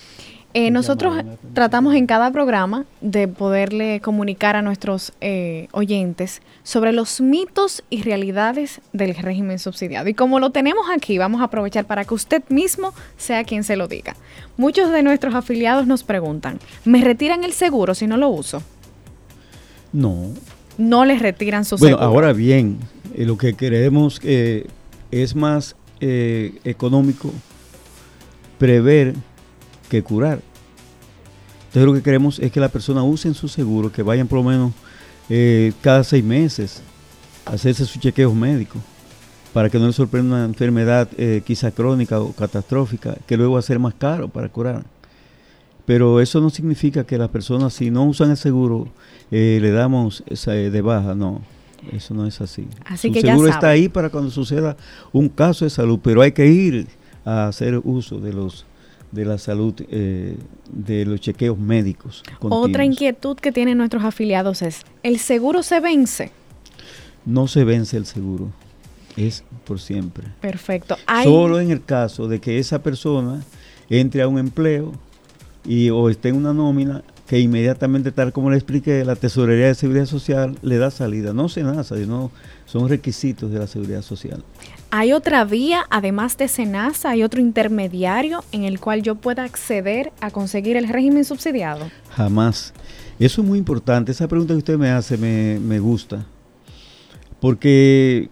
eh, 0.56 0.70
nosotros 0.70 1.16
tratamos 1.52 1.96
en 1.96 2.06
cada 2.06 2.30
programa 2.30 2.84
de 3.00 3.26
poderle 3.26 4.00
comunicar 4.00 4.54
a 4.54 4.62
nuestros 4.62 5.12
eh, 5.20 5.66
oyentes 5.72 6.42
sobre 6.62 6.92
los 6.92 7.20
mitos 7.20 7.82
y 7.90 8.02
realidades 8.02 8.80
del 8.92 9.16
régimen 9.16 9.58
subsidiado. 9.58 10.08
Y 10.08 10.14
como 10.14 10.38
lo 10.38 10.50
tenemos 10.50 10.86
aquí, 10.94 11.18
vamos 11.18 11.40
a 11.40 11.46
aprovechar 11.46 11.86
para 11.86 12.04
que 12.04 12.14
usted 12.14 12.44
mismo 12.50 12.94
sea 13.16 13.42
quien 13.42 13.64
se 13.64 13.74
lo 13.74 13.88
diga. 13.88 14.14
Muchos 14.56 14.92
de 14.92 15.02
nuestros 15.02 15.34
afiliados 15.34 15.88
nos 15.88 16.04
preguntan, 16.04 16.60
¿me 16.84 17.02
retiran 17.02 17.42
el 17.42 17.52
seguro 17.52 17.96
si 17.96 18.06
no 18.06 18.16
lo 18.16 18.28
uso? 18.28 18.62
No. 19.92 20.28
No 20.78 21.04
les 21.04 21.20
retiran 21.20 21.64
su 21.64 21.78
seguro. 21.78 21.96
Bueno, 21.96 22.12
ahora 22.12 22.32
bien, 22.32 22.78
eh, 23.16 23.24
lo 23.24 23.36
que 23.36 23.54
queremos 23.54 24.20
es 24.22 25.34
más 25.34 25.74
económico 26.00 27.32
prever 28.58 29.14
que 29.88 30.02
curar. 30.02 30.40
Entonces 31.74 31.86
lo 31.86 31.94
que 31.94 32.02
queremos 32.02 32.38
es 32.38 32.52
que 32.52 32.60
la 32.60 32.68
persona 32.68 33.02
use 33.02 33.34
su 33.34 33.48
seguro, 33.48 33.90
que 33.90 34.02
vayan 34.02 34.28
por 34.28 34.38
lo 34.38 34.44
menos 34.44 34.72
eh, 35.28 35.72
cada 35.80 36.04
seis 36.04 36.22
meses 36.22 36.82
a 37.44 37.54
hacerse 37.54 37.84
su 37.84 37.98
chequeo 37.98 38.32
médico, 38.32 38.78
para 39.52 39.68
que 39.68 39.78
no 39.78 39.88
le 39.88 39.92
sorprenda 39.92 40.36
una 40.36 40.44
enfermedad 40.44 41.08
eh, 41.18 41.42
quizá 41.44 41.72
crónica 41.72 42.20
o 42.20 42.32
catastrófica, 42.32 43.16
que 43.26 43.36
luego 43.36 43.54
va 43.54 43.58
a 43.58 43.62
ser 43.62 43.78
más 43.78 43.94
caro 43.94 44.28
para 44.28 44.48
curar. 44.48 44.84
Pero 45.84 46.20
eso 46.20 46.40
no 46.40 46.48
significa 46.48 47.04
que 47.04 47.18
las 47.18 47.28
personas, 47.28 47.74
si 47.74 47.90
no 47.90 48.04
usan 48.04 48.30
el 48.30 48.36
seguro, 48.36 48.88
eh, 49.30 49.58
le 49.60 49.70
damos 49.72 50.22
esa, 50.26 50.52
de 50.52 50.80
baja, 50.80 51.14
no. 51.14 51.42
Eso 51.92 52.14
no 52.14 52.24
es 52.24 52.40
así. 52.40 52.66
así 52.84 53.12
Su 53.12 53.20
seguro 53.20 53.48
está 53.48 53.68
ahí 53.68 53.88
para 53.88 54.10
cuando 54.10 54.30
suceda 54.30 54.76
un 55.12 55.28
caso 55.28 55.64
de 55.64 55.70
salud, 55.70 55.98
pero 56.02 56.22
hay 56.22 56.30
que 56.32 56.46
ir 56.46 56.86
a 57.24 57.48
hacer 57.48 57.80
uso 57.82 58.20
de 58.20 58.32
los 58.32 58.64
de 59.14 59.24
la 59.24 59.38
salud, 59.38 59.74
eh, 59.88 60.36
de 60.70 61.04
los 61.06 61.20
chequeos 61.20 61.58
médicos. 61.58 62.22
Otra 62.40 62.84
inquietud 62.84 63.36
que 63.36 63.52
tienen 63.52 63.78
nuestros 63.78 64.04
afiliados 64.04 64.62
es, 64.62 64.82
¿el 65.02 65.18
seguro 65.18 65.62
se 65.62 65.80
vence? 65.80 66.30
No 67.24 67.46
se 67.46 67.64
vence 67.64 67.96
el 67.96 68.06
seguro, 68.06 68.50
es 69.16 69.44
por 69.64 69.80
siempre. 69.80 70.26
Perfecto. 70.40 70.96
Solo 71.22 71.60
en 71.60 71.70
el 71.70 71.82
caso 71.84 72.28
de 72.28 72.40
que 72.40 72.58
esa 72.58 72.82
persona 72.82 73.42
entre 73.88 74.22
a 74.22 74.28
un 74.28 74.38
empleo 74.38 74.92
y 75.64 75.90
o 75.90 76.10
esté 76.10 76.30
en 76.30 76.36
una 76.36 76.52
nómina 76.52 77.02
que 77.26 77.38
inmediatamente, 77.40 78.12
tal 78.12 78.32
como 78.32 78.50
le 78.50 78.56
expliqué, 78.56 79.04
la 79.04 79.16
Tesorería 79.16 79.68
de 79.68 79.74
Seguridad 79.74 80.04
Social 80.04 80.58
le 80.60 80.76
da 80.76 80.90
salida. 80.90 81.32
No 81.32 81.48
se 81.48 81.62
nace, 81.62 81.96
sino 81.96 82.30
son 82.66 82.88
requisitos 82.88 83.50
de 83.50 83.58
la 83.58 83.66
Seguridad 83.66 84.02
Social. 84.02 84.44
¿Hay 84.96 85.12
otra 85.12 85.44
vía, 85.44 85.86
además 85.90 86.36
de 86.36 86.46
SENASA, 86.46 87.10
hay 87.10 87.24
otro 87.24 87.40
intermediario 87.40 88.44
en 88.52 88.62
el 88.62 88.78
cual 88.78 89.02
yo 89.02 89.16
pueda 89.16 89.42
acceder 89.42 90.12
a 90.20 90.30
conseguir 90.30 90.76
el 90.76 90.86
régimen 90.86 91.24
subsidiado? 91.24 91.90
Jamás. 92.10 92.72
Eso 93.18 93.42
es 93.42 93.48
muy 93.48 93.58
importante. 93.58 94.12
Esa 94.12 94.28
pregunta 94.28 94.54
que 94.54 94.58
usted 94.58 94.78
me 94.78 94.90
hace 94.90 95.16
me, 95.16 95.80
gusta. 95.80 96.24
Porque 97.40 98.28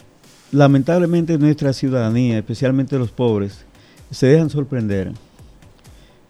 lamentablemente 0.52 1.36
nuestra 1.36 1.72
ciudadanía, 1.72 2.38
especialmente 2.38 2.96
los 2.96 3.10
pobres, 3.10 3.64
se 4.12 4.28
dejan 4.28 4.48
sorprender. 4.48 5.10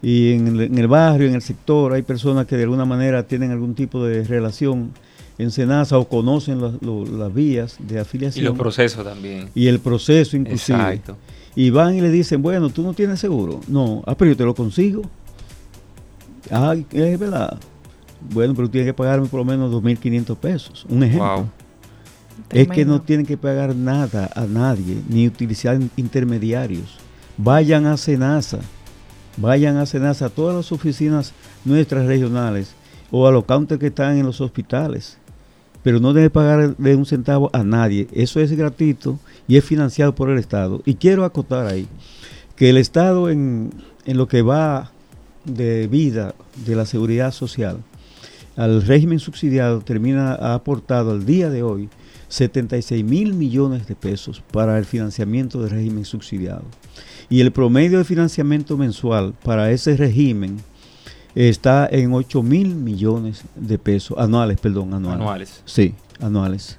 Y 0.01 0.31
en 0.31 0.79
el 0.79 0.87
barrio, 0.87 1.27
en 1.27 1.35
el 1.35 1.43
sector, 1.43 1.93
hay 1.93 2.01
personas 2.01 2.47
que 2.47 2.57
de 2.57 2.63
alguna 2.63 2.85
manera 2.85 3.21
tienen 3.27 3.51
algún 3.51 3.75
tipo 3.75 4.03
de 4.03 4.23
relación 4.23 4.93
en 5.37 5.51
Senasa 5.51 5.97
o 5.97 6.07
conocen 6.07 6.61
las 6.61 7.33
vías 7.33 7.77
de 7.79 7.99
afiliación. 7.99 8.45
Y 8.45 8.47
los 8.47 8.57
procesos 8.57 9.03
también. 9.03 9.49
Y 9.55 9.67
el 9.67 9.79
proceso 9.79 10.37
inclusive. 10.37 10.77
Exacto. 10.77 11.17
Y 11.55 11.69
van 11.69 11.95
y 11.95 12.01
le 12.01 12.09
dicen, 12.09 12.41
bueno, 12.41 12.69
tú 12.69 12.81
no 12.81 12.93
tienes 12.93 13.19
seguro. 13.19 13.61
No, 13.67 14.03
ah, 14.05 14.15
pero 14.15 14.31
yo 14.31 14.37
te 14.37 14.43
lo 14.43 14.55
consigo. 14.55 15.03
Ah, 16.51 16.75
es 16.91 17.19
verdad. 17.19 17.59
Bueno, 18.31 18.53
pero 18.55 18.69
tienes 18.69 18.87
que 18.87 18.93
pagarme 18.93 19.27
por 19.27 19.39
lo 19.39 19.45
menos 19.45 19.71
2.500 19.71 20.37
pesos. 20.37 20.85
Un 20.89 21.03
ejemplo. 21.03 21.47
Es 22.49 22.67
que 22.67 22.85
no 22.85 23.01
tienen 23.01 23.25
que 23.25 23.37
pagar 23.37 23.75
nada 23.75 24.29
a 24.35 24.45
nadie, 24.45 24.97
ni 25.09 25.27
utilizar 25.27 25.79
intermediarios. 25.97 26.97
Vayan 27.37 27.85
a 27.85 27.97
Senasa, 27.97 28.59
vayan 29.37 29.77
a 29.77 29.85
Senasa, 29.85 30.27
a 30.27 30.29
todas 30.29 30.55
las 30.55 30.71
oficinas 30.71 31.33
nuestras 31.65 32.05
regionales 32.05 32.73
o 33.11 33.27
a 33.27 33.31
los 33.31 33.45
counters 33.45 33.79
que 33.79 33.87
están 33.87 34.17
en 34.17 34.25
los 34.25 34.41
hospitales 34.41 35.17
pero 35.83 35.99
no 35.99 36.13
debe 36.13 36.29
pagarle 36.29 36.95
un 36.95 37.05
centavo 37.05 37.49
a 37.53 37.63
nadie. 37.63 38.07
Eso 38.13 38.39
es 38.39 38.51
gratuito 38.53 39.19
y 39.47 39.57
es 39.57 39.65
financiado 39.65 40.15
por 40.15 40.29
el 40.29 40.39
Estado. 40.39 40.81
Y 40.85 40.95
quiero 40.95 41.25
acotar 41.25 41.67
ahí 41.67 41.87
que 42.55 42.69
el 42.69 42.77
Estado 42.77 43.29
en, 43.29 43.71
lo 44.05 44.27
que 44.27 44.41
va 44.41 44.91
de 45.45 45.87
vida 45.87 46.33
de 46.65 46.75
la 46.75 46.85
seguridad 46.85 47.31
social 47.31 47.79
al 48.55 48.83
régimen 48.83 49.19
subsidiado 49.19 49.81
termina 49.81 50.33
ha 50.33 50.53
aportado 50.53 51.11
al 51.11 51.25
día 51.25 51.49
de 51.49 51.63
hoy 51.63 51.89
76 52.29 53.03
mil 53.03 53.33
millones 53.33 53.87
de 53.87 53.95
pesos 53.95 54.41
para 54.51 54.77
el 54.77 54.85
financiamiento 54.85 55.61
del 55.61 55.71
régimen 55.71 56.05
subsidiado. 56.05 56.63
Y 57.29 57.41
el 57.41 57.51
promedio 57.51 57.97
de 57.97 58.03
financiamiento 58.03 58.77
mensual 58.77 59.33
para 59.43 59.71
ese 59.71 59.97
régimen 59.97 60.57
está 61.35 61.87
en 61.91 62.13
8 62.13 62.43
mil 62.43 62.75
millones 62.75 63.43
de 63.55 63.77
pesos, 63.77 64.17
anuales, 64.17 64.59
perdón, 64.59 64.93
anuales. 64.93 65.21
Anuales. 65.21 65.61
Sí, 65.65 65.95
anuales. 66.19 66.77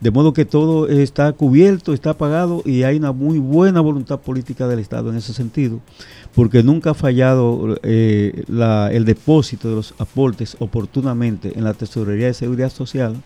De 0.00 0.10
modo 0.10 0.34
que 0.34 0.44
todo 0.44 0.88
está 0.88 1.32
cubierto, 1.32 1.94
está 1.94 2.12
pagado 2.14 2.62
y 2.66 2.82
hay 2.82 2.98
una 2.98 3.12
muy 3.12 3.38
buena 3.38 3.80
voluntad 3.80 4.20
política 4.20 4.68
del 4.68 4.78
Estado 4.78 5.08
en 5.08 5.16
ese 5.16 5.32
sentido, 5.32 5.80
porque 6.34 6.62
nunca 6.62 6.90
ha 6.90 6.94
fallado 6.94 7.78
eh, 7.82 8.44
el 8.92 9.04
depósito 9.06 9.70
de 9.70 9.76
los 9.76 9.94
aportes 9.98 10.56
oportunamente 10.60 11.52
en 11.56 11.64
la 11.64 11.72
Tesorería 11.72 12.26
de 12.26 12.34
Seguridad 12.34 12.70
Social 12.70 13.16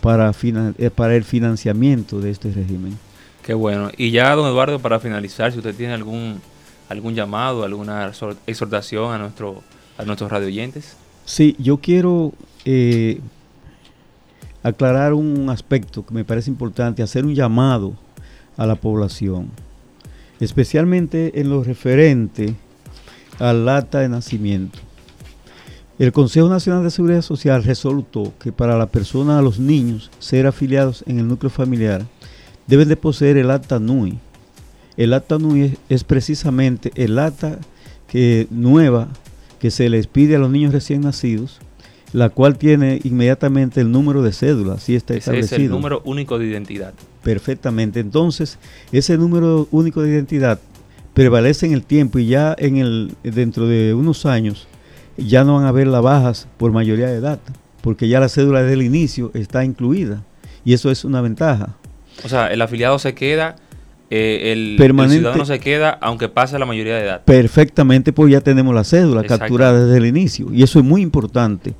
para, 0.00 0.32
eh, 0.78 0.90
para 0.94 1.16
el 1.16 1.24
financiamiento 1.24 2.20
de 2.20 2.30
este 2.30 2.52
régimen. 2.52 2.96
Qué 3.42 3.54
bueno. 3.54 3.90
Y 3.96 4.12
ya, 4.12 4.32
don 4.36 4.46
Eduardo, 4.46 4.78
para 4.78 5.00
finalizar, 5.00 5.50
si 5.50 5.58
usted 5.58 5.74
tiene 5.74 5.92
algún, 5.92 6.40
algún 6.88 7.14
llamado, 7.16 7.64
alguna 7.64 8.12
exhortación 8.46 9.12
a 9.12 9.18
nuestro 9.18 9.60
a 10.02 10.04
nuestros 10.04 10.30
radioyentes? 10.30 10.96
Sí, 11.24 11.56
yo 11.58 11.78
quiero 11.78 12.32
eh, 12.64 13.20
aclarar 14.62 15.14
un 15.14 15.48
aspecto 15.50 16.04
que 16.04 16.14
me 16.14 16.24
parece 16.24 16.50
importante, 16.50 17.02
hacer 17.02 17.24
un 17.24 17.34
llamado 17.34 17.94
a 18.56 18.66
la 18.66 18.74
población. 18.76 19.50
especialmente 20.40 21.40
en 21.40 21.50
lo 21.50 21.62
referente 21.62 22.56
al 23.38 23.68
acta 23.68 24.00
de 24.00 24.08
nacimiento. 24.08 24.76
El 26.00 26.10
Consejo 26.10 26.48
Nacional 26.48 26.82
de 26.82 26.90
Seguridad 26.90 27.22
Social 27.22 27.62
resolutó 27.62 28.32
que 28.40 28.50
para 28.50 28.76
la 28.76 28.86
persona, 28.86 29.38
a 29.38 29.42
los 29.42 29.60
niños, 29.60 30.10
ser 30.18 30.48
afiliados 30.48 31.04
en 31.06 31.20
el 31.20 31.28
núcleo 31.28 31.48
familiar, 31.48 32.04
deben 32.66 32.88
de 32.88 32.96
poseer 32.96 33.36
el 33.36 33.52
acta 33.52 33.78
NUI. 33.78 34.18
El 34.96 35.14
acta 35.14 35.38
NUI 35.38 35.78
es, 35.88 36.02
precisamente 36.02 36.90
el 36.96 37.20
acta 37.20 37.58
que, 38.08 38.48
nueva 38.50 39.08
que 39.62 39.70
se 39.70 39.88
les 39.88 40.08
pide 40.08 40.34
a 40.34 40.40
los 40.40 40.50
niños 40.50 40.72
recién 40.72 41.02
nacidos, 41.02 41.60
la 42.12 42.30
cual 42.30 42.58
tiene 42.58 43.00
inmediatamente 43.04 43.80
el 43.80 43.92
número 43.92 44.20
de 44.20 44.32
cédula, 44.32 44.74
así 44.74 44.96
está 44.96 45.14
Ese 45.14 45.20
establecido. 45.20 45.56
es 45.56 45.62
el 45.62 45.70
número 45.70 46.02
único 46.04 46.36
de 46.36 46.48
identidad. 46.48 46.94
Perfectamente. 47.22 48.00
Entonces, 48.00 48.58
ese 48.90 49.16
número 49.16 49.68
único 49.70 50.02
de 50.02 50.10
identidad 50.10 50.58
prevalece 51.14 51.66
en 51.66 51.74
el 51.74 51.84
tiempo 51.84 52.18
y 52.18 52.26
ya 52.26 52.56
en 52.58 52.78
el 52.78 53.14
dentro 53.22 53.68
de 53.68 53.94
unos 53.94 54.26
años 54.26 54.66
ya 55.16 55.44
no 55.44 55.54
van 55.54 55.64
a 55.66 55.68
haber 55.68 55.86
las 55.86 56.02
bajas 56.02 56.48
por 56.56 56.72
mayoría 56.72 57.06
de 57.06 57.18
edad, 57.18 57.38
porque 57.82 58.08
ya 58.08 58.18
la 58.18 58.28
cédula 58.28 58.62
desde 58.62 58.74
el 58.74 58.82
inicio 58.82 59.30
está 59.32 59.64
incluida 59.64 60.24
y 60.64 60.72
eso 60.72 60.90
es 60.90 61.04
una 61.04 61.20
ventaja. 61.20 61.76
O 62.24 62.28
sea, 62.28 62.48
el 62.48 62.60
afiliado 62.62 62.98
se 62.98 63.14
queda, 63.14 63.54
eh, 64.14 64.52
el, 64.52 64.76
ciudadano 65.08 65.46
se 65.46 65.58
queda 65.58 65.96
aunque 66.02 66.28
pase 66.28 66.58
la 66.58 66.66
mayoría 66.66 66.96
de 66.96 67.04
edad. 67.04 67.24
Perfectamente, 67.24 68.12
pues 68.12 68.30
ya 68.30 68.42
tenemos 68.42 68.74
la 68.74 68.84
cédula 68.84 69.24
capturada 69.24 69.86
desde 69.86 69.96
el 69.96 70.04
inicio 70.04 70.52
y 70.52 70.62
eso 70.62 70.78
es 70.78 70.84
muy 70.84 71.00
importante. 71.00 71.72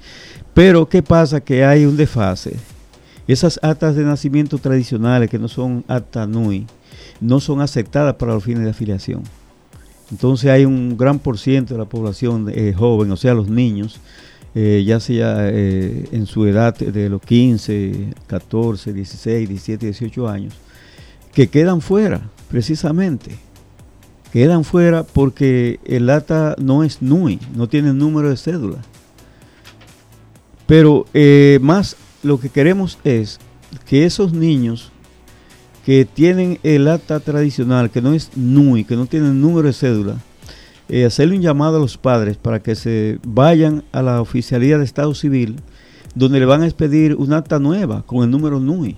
Pero 0.55 0.88
¿qué 0.88 1.03
pasa? 1.03 1.42
Que 1.42 1.62
hay 1.62 1.85
un 1.85 1.95
desfase. 1.95 2.57
Esas 3.29 3.61
actas 3.62 3.97
de 3.97 4.05
nacimiento 4.05 4.57
tradicionales 4.57 5.29
que 5.29 5.38
no 5.38 5.47
son 5.47 5.85
acta 5.88 6.27
NUI, 6.27 6.66
no 7.21 7.38
son 7.38 7.61
aceptadas 7.61 8.14
para 8.14 8.33
los 8.33 8.42
fines 8.42 8.64
de 8.64 8.71
afiliación. 8.71 9.25
Entonces 10.11 10.51
hay 10.51 10.64
un 10.64 10.97
gran 10.97 11.18
por 11.18 11.38
ciento 11.38 11.75
de 11.75 11.81
la 11.81 11.87
población 11.87 12.51
eh, 12.51 12.73
joven, 12.75 13.12
o 13.12 13.16
sea, 13.18 13.35
los 13.35 13.51
niños, 13.51 14.01
eh, 14.55 14.83
ya 14.87 15.01
sea 15.01 15.51
en 15.51 16.25
su 16.25 16.47
edad 16.47 16.75
de 16.75 17.11
los 17.11 17.21
15, 17.21 18.14
14, 18.27 18.95
16, 18.95 19.49
17, 19.51 19.85
18 19.85 20.29
años, 20.31 20.55
que 21.33 21.49
quedan 21.49 21.81
fuera, 21.81 22.23
precisamente. 22.51 23.38
Quedan 24.33 24.64
fuera 24.64 25.03
porque 25.03 25.79
el 25.85 26.09
acta 26.09 26.55
no 26.59 26.85
es 26.85 27.03
NUI, 27.03 27.38
no 27.55 27.68
tiene 27.68 27.92
número 27.92 28.31
de 28.31 28.37
cédula. 28.37 28.79
Pero 30.66 31.07
eh, 31.12 31.59
más 31.61 31.97
lo 32.23 32.40
que 32.40 32.49
queremos 32.49 32.99
es 33.05 33.38
que 33.87 34.07
esos 34.07 34.33
niños 34.33 34.90
que 35.85 36.05
tienen 36.05 36.59
el 36.62 36.88
acta 36.88 37.21
tradicional, 37.21 37.90
que 37.90 38.01
no 38.01 38.14
es 38.14 38.31
NUI, 38.37 38.85
que 38.85 38.97
no 38.97 39.07
tienen 39.07 39.40
número 39.40 39.66
de 39.66 39.75
cédula, 39.75 40.16
eh, 40.88 41.05
hacerle 41.05 41.37
un 41.37 41.42
llamado 41.42 41.77
a 41.77 41.81
los 41.81 41.99
padres 41.99 42.37
para 42.37 42.62
que 42.62 42.75
se 42.75 43.18
vayan 43.27 43.83
a 43.92 44.03
la 44.03 44.21
oficialía 44.21 44.79
de 44.79 44.85
Estado 44.85 45.14
Civil, 45.14 45.57
donde 46.14 46.38
le 46.38 46.47
van 46.47 46.62
a 46.62 46.66
expedir 46.66 47.16
una 47.16 47.38
acta 47.38 47.59
nueva 47.59 48.03
con 48.03 48.23
el 48.23 48.31
número 48.31 48.61
NUI. 48.61 48.97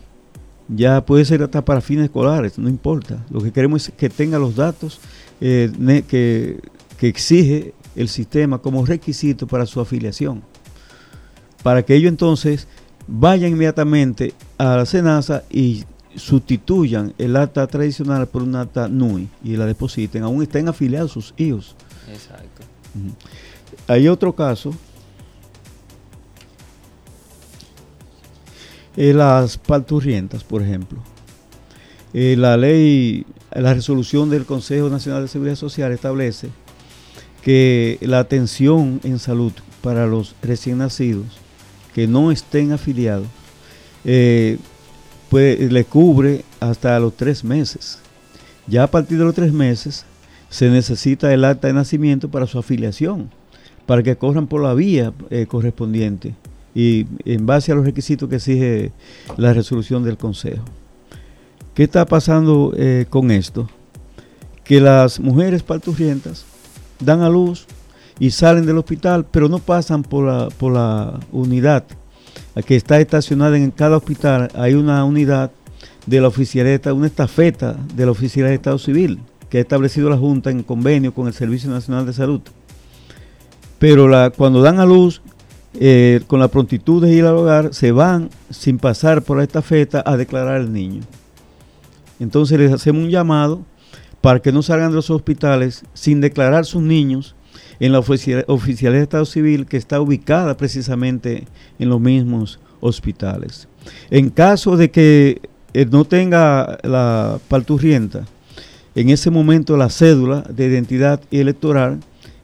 Ya 0.69 1.05
puede 1.05 1.25
ser 1.25 1.43
hasta 1.43 1.65
para 1.65 1.81
fines 1.81 2.05
escolares, 2.05 2.59
no 2.59 2.69
importa. 2.69 3.25
Lo 3.31 3.43
que 3.43 3.53
queremos 3.53 3.89
es 3.89 3.95
que 3.95 4.09
tenga 4.09 4.39
los 4.39 4.57
datos 4.57 5.01
eh, 5.41 5.71
que, 6.09 6.61
que 6.99 7.09
exige 7.09 7.75
el 7.97 8.09
sistema 8.09 8.59
como 8.59 8.85
requisito 8.85 9.47
para 9.47 9.67
su 9.67 9.81
afiliación. 9.81 10.43
Para 11.63 11.83
que 11.83 11.95
ellos 11.95 12.09
entonces 12.09 12.67
vayan 13.07 13.53
inmediatamente 13.53 14.35
a 14.59 14.77
la 14.77 14.87
SENASA 14.87 15.45
y 15.51 15.85
sustituyan 16.17 17.13
el 17.19 17.37
acta 17.37 17.67
tradicional 17.67 18.27
por 18.29 18.43
un 18.43 18.57
acta 18.57 18.89
NUI 18.89 19.29
y 19.43 19.57
la 19.57 19.67
depositen, 19.67 20.23
aún 20.23 20.43
estén 20.43 20.69
afiliados 20.69 21.13
sus 21.13 21.35
hijos. 21.37 21.75
Exacto. 22.09 22.63
Hay 23.89 24.09
otro 24.09 24.35
caso. 24.35 24.75
Eh, 28.97 29.13
las 29.13 29.59
parturrientas, 29.59 30.45
por 30.45 30.63
ejemplo. 30.63 30.99
Eh, 32.13 32.37
la 32.39 32.57
ley, 32.57 33.27
la 33.53 33.75
resolución 33.75 34.31
del 34.31 34.47
Consejo 34.47 34.89
Nacional 34.89 35.23
de 35.23 35.29
Seguridad 35.29 35.57
Social 35.57 35.93
establece 35.93 36.49
que 37.43 37.99
la 38.03 38.21
atención 38.21 39.01
en 39.03 39.19
salud 39.19 39.53
para 39.83 40.07
los 40.07 40.35
recién 40.43 40.79
nacidos 40.79 41.27
que 41.95 42.07
no 42.07 42.33
estén 42.33 42.73
afiliados 42.73 43.27
eh, 44.05 44.59
pues, 45.29 45.73
le 45.73 45.85
cubre 45.85 46.45
hasta 46.61 46.99
los 46.99 47.17
tres 47.17 47.45
meses. 47.45 47.99
Ya 48.67 48.85
a 48.85 48.91
partir 48.91 49.19
de 49.19 49.25
los 49.25 49.35
tres 49.35 49.53
meses 49.53 50.05
se 50.49 50.71
necesita 50.71 51.33
el 51.33 51.45
acta 51.45 51.69
de 51.69 51.75
nacimiento 51.75 52.31
para 52.31 52.47
su 52.47 52.59
afiliación, 52.59 53.31
para 53.87 54.03
que 54.03 54.17
corran 54.17 54.47
por 54.47 54.63
la 54.63 54.75
vía 54.75 55.13
eh, 55.31 55.47
correspondiente 55.47 56.35
y 56.75 57.07
en 57.25 57.47
base 57.47 57.73
a 57.73 57.75
los 57.75 57.85
requisitos 57.85 58.29
que 58.29 58.37
exige 58.37 58.93
la 59.37 59.53
resolución 59.53 60.03
del 60.05 60.17
Consejo. 60.17 60.65
¿Qué 61.75 61.85
está 61.85 62.07
pasando 62.07 62.73
eh, 62.77 63.07
con 63.09 63.31
esto? 63.31 63.69
Que 64.65 64.81
las 64.81 65.21
mujeres 65.21 65.63
parturrientas 65.63 66.45
dan 67.01 67.21
a 67.23 67.29
luz 67.29 67.67
y 68.19 68.31
salen 68.31 68.67
del 68.67 68.79
hospital, 68.79 69.27
pero 69.31 69.49
no 69.49 69.59
pasan 69.59 70.03
por 70.03 70.27
la, 70.27 70.49
por 70.51 70.73
la 70.73 71.21
unidad 71.33 71.85
que 72.67 72.77
está 72.77 73.01
estacionada 73.01 73.57
en 73.57 73.71
cada 73.71 73.97
hospital. 73.97 74.51
Hay 74.55 74.75
una 74.75 75.05
unidad 75.05 75.51
de 76.07 76.21
la 76.21 76.29
oficialidad, 76.29 76.93
una 76.93 77.07
estafeta 77.07 77.77
de 77.95 78.05
la 78.07 78.13
oficialidad 78.13 78.51
de 78.51 78.57
Estado 78.57 78.79
Civil 78.79 79.19
que 79.49 79.59
ha 79.59 79.61
establecido 79.61 80.11
la 80.11 80.17
Junta 80.17 80.51
en 80.51 80.63
convenio 80.63 81.15
con 81.15 81.27
el 81.27 81.33
Servicio 81.33 81.71
Nacional 81.71 82.07
de 82.07 82.13
Salud. 82.13 82.41
Pero 83.79 84.09
cuando 84.37 84.63
dan 84.63 84.81
a 84.81 84.87
luz, 84.87 85.23
eh, 85.81 86.21
con 86.27 86.41
la 86.41 86.49
prontitud 86.49 87.03
de 87.03 87.13
ir 87.15 87.25
al 87.25 87.37
hogar, 87.37 87.75
se 87.75 87.93
van 87.93 88.31
sin 88.51 88.79
pasar 88.79 89.23
por 89.23 89.37
la 89.39 89.43
estafeta 89.43 90.03
a 90.05 90.17
declarar 90.17 90.57
al 90.57 90.73
niño. 90.73 91.03
Entonces 92.21 92.59
les 92.59 92.73
hacemos 92.73 93.05
un 93.05 93.11
llamado 93.11 93.63
para 94.21 94.41
que 94.41 94.53
no 94.53 94.63
salgan 94.63 94.91
de 94.91 94.97
los 94.97 95.11
hospitales 95.11 95.85
sin 95.93 96.21
declarar 96.21 96.65
sus 96.65 96.83
niños 96.83 97.35
en 97.81 97.93
la 97.93 98.01
ofici- 98.01 98.45
oficialidad 98.47 99.01
de 99.01 99.05
Estado 99.05 99.25
Civil 99.27 99.67
que 99.67 99.77
está 99.77 100.01
ubicada 100.01 100.57
precisamente 100.57 101.45
en 101.79 101.89
los 101.89 102.01
mismos 102.01 102.61
hospitales. 102.81 103.69
En 104.11 104.31
caso 104.31 104.77
de 104.77 104.91
que 104.91 105.41
eh, 105.75 105.87
no 105.91 106.05
tenga 106.05 106.79
la 106.85 107.39
parturrienta, 107.49 108.25
en 108.95 109.11
ese 109.11 109.31
momento 109.31 109.77
la 109.77 109.91
cédula 109.91 110.43
de 110.43 110.67
identidad 110.67 111.21
electoral 111.33 111.99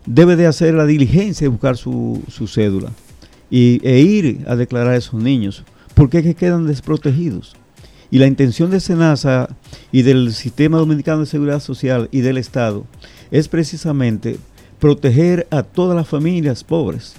debe 0.05 0.35
de 0.35 0.47
hacer 0.47 0.75
la 0.75 0.85
diligencia 0.85 1.45
de 1.45 1.49
buscar 1.49 1.77
su, 1.77 2.23
su 2.29 2.49
cédula 2.49 2.91
y, 3.51 3.81
e 3.87 4.01
ir 4.01 4.45
a 4.47 4.57
declarar 4.57 4.93
a 4.95 4.97
esos 4.97 5.21
niños, 5.21 5.65
porque 5.95 6.19
es 6.19 6.25
que 6.25 6.35
quedan 6.35 6.67
desprotegidos. 6.67 7.55
Y 8.11 8.19
la 8.19 8.27
intención 8.27 8.71
de 8.71 8.81
SENASA 8.81 9.49
y 9.93 10.03
del 10.03 10.33
Sistema 10.33 10.79
Dominicano 10.79 11.21
de 11.21 11.27
Seguridad 11.27 11.61
Social 11.61 12.09
y 12.11 12.21
del 12.23 12.39
Estado 12.39 12.85
es 13.31 13.49
precisamente 13.49 14.37
proteger 14.81 15.47
a 15.51 15.63
todas 15.63 15.95
las 15.97 16.09
familias 16.09 16.65
pobres. 16.65 17.15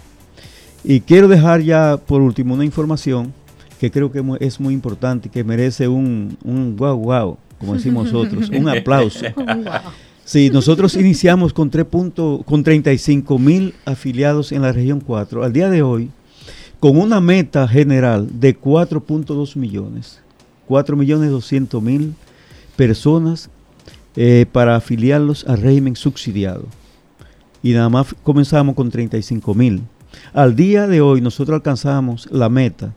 Y 0.84 1.00
quiero 1.02 1.28
dejar 1.28 1.62
ya 1.62 1.98
por 1.98 2.22
último 2.22 2.56
una 2.56 2.66
información 2.66 3.34
que 3.80 3.90
creo 3.92 4.12
que 4.12 4.22
es 4.42 4.60
muy 4.60 4.74
importante 4.74 5.28
y 5.28 5.32
que 5.32 5.44
merece 5.44 5.88
un, 5.88 6.38
un 6.44 6.76
guau 6.76 6.98
guau, 6.98 7.38
como 7.60 7.74
decimos 7.76 8.12
nosotros, 8.12 8.50
un 8.50 8.68
aplauso. 8.78 9.26
Sí, 10.26 10.50
nosotros 10.50 10.96
iniciamos 10.96 11.54
con, 11.54 11.70
3 11.70 11.86
punto- 11.86 12.44
con 12.46 12.64
35 12.64 13.40
mil 13.40 13.74
afiliados 13.86 14.52
en 14.52 14.62
la 14.62 14.72
región 14.72 15.00
4. 15.02 15.44
Al 15.44 15.54
día 15.54 15.70
de 15.70 15.82
hoy, 15.82 16.10
con 16.82 16.98
una 16.98 17.22
meta 17.22 17.68
general 17.68 18.28
de 18.40 18.60
4.2 18.60 19.56
millones, 19.56 20.20
4 20.68 20.98
millones 20.98 21.30
200 21.30 21.82
mil 21.82 22.16
personas 22.76 23.52
eh, 24.16 24.48
para 24.52 24.76
afiliarlos 24.76 25.46
al 25.48 25.62
régimen 25.62 25.96
subsidiado. 25.96 26.66
Y 27.62 27.74
nada 27.74 27.88
más 27.88 28.16
comenzamos 28.24 28.74
con 28.74 28.90
35 28.90 29.54
mil. 29.54 29.84
Al 30.34 30.56
día 30.56 30.88
de 30.88 31.02
hoy 31.02 31.22
nosotros 31.22 31.54
alcanzamos 31.54 32.28
la 32.32 32.50
meta. 32.50 32.96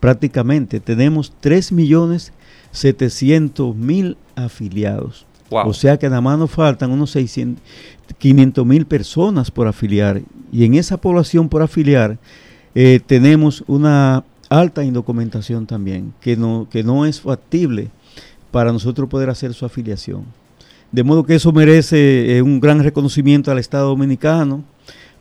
Prácticamente 0.00 0.80
tenemos 0.80 1.30
3 1.40 1.72
millones 1.72 2.32
700 2.72 3.76
mil 3.76 4.16
afiliados. 4.34 5.26
Wow. 5.50 5.68
O 5.68 5.74
sea 5.74 5.98
que 5.98 6.08
nada 6.08 6.22
más 6.22 6.38
nos 6.38 6.50
faltan 6.50 6.90
unos 6.90 7.10
600, 7.10 7.62
500 8.16 8.64
mil 8.64 8.86
personas 8.86 9.50
por 9.50 9.68
afiliar. 9.68 10.22
Y 10.50 10.64
en 10.64 10.72
esa 10.72 10.96
población 10.96 11.50
por 11.50 11.60
afiliar 11.60 12.18
eh, 12.78 13.00
tenemos 13.06 13.64
una 13.66 14.22
alta 14.50 14.84
indocumentación 14.84 15.64
también, 15.64 16.12
que 16.20 16.36
no, 16.36 16.68
que 16.70 16.84
no 16.84 17.06
es 17.06 17.22
factible 17.22 17.88
para 18.50 18.70
nosotros 18.70 19.08
poder 19.08 19.30
hacer 19.30 19.54
su 19.54 19.64
afiliación. 19.64 20.26
De 20.92 21.02
modo 21.02 21.24
que 21.24 21.36
eso 21.36 21.52
merece 21.52 22.36
eh, 22.36 22.42
un 22.42 22.60
gran 22.60 22.82
reconocimiento 22.82 23.50
al 23.50 23.58
Estado 23.58 23.88
Dominicano 23.88 24.62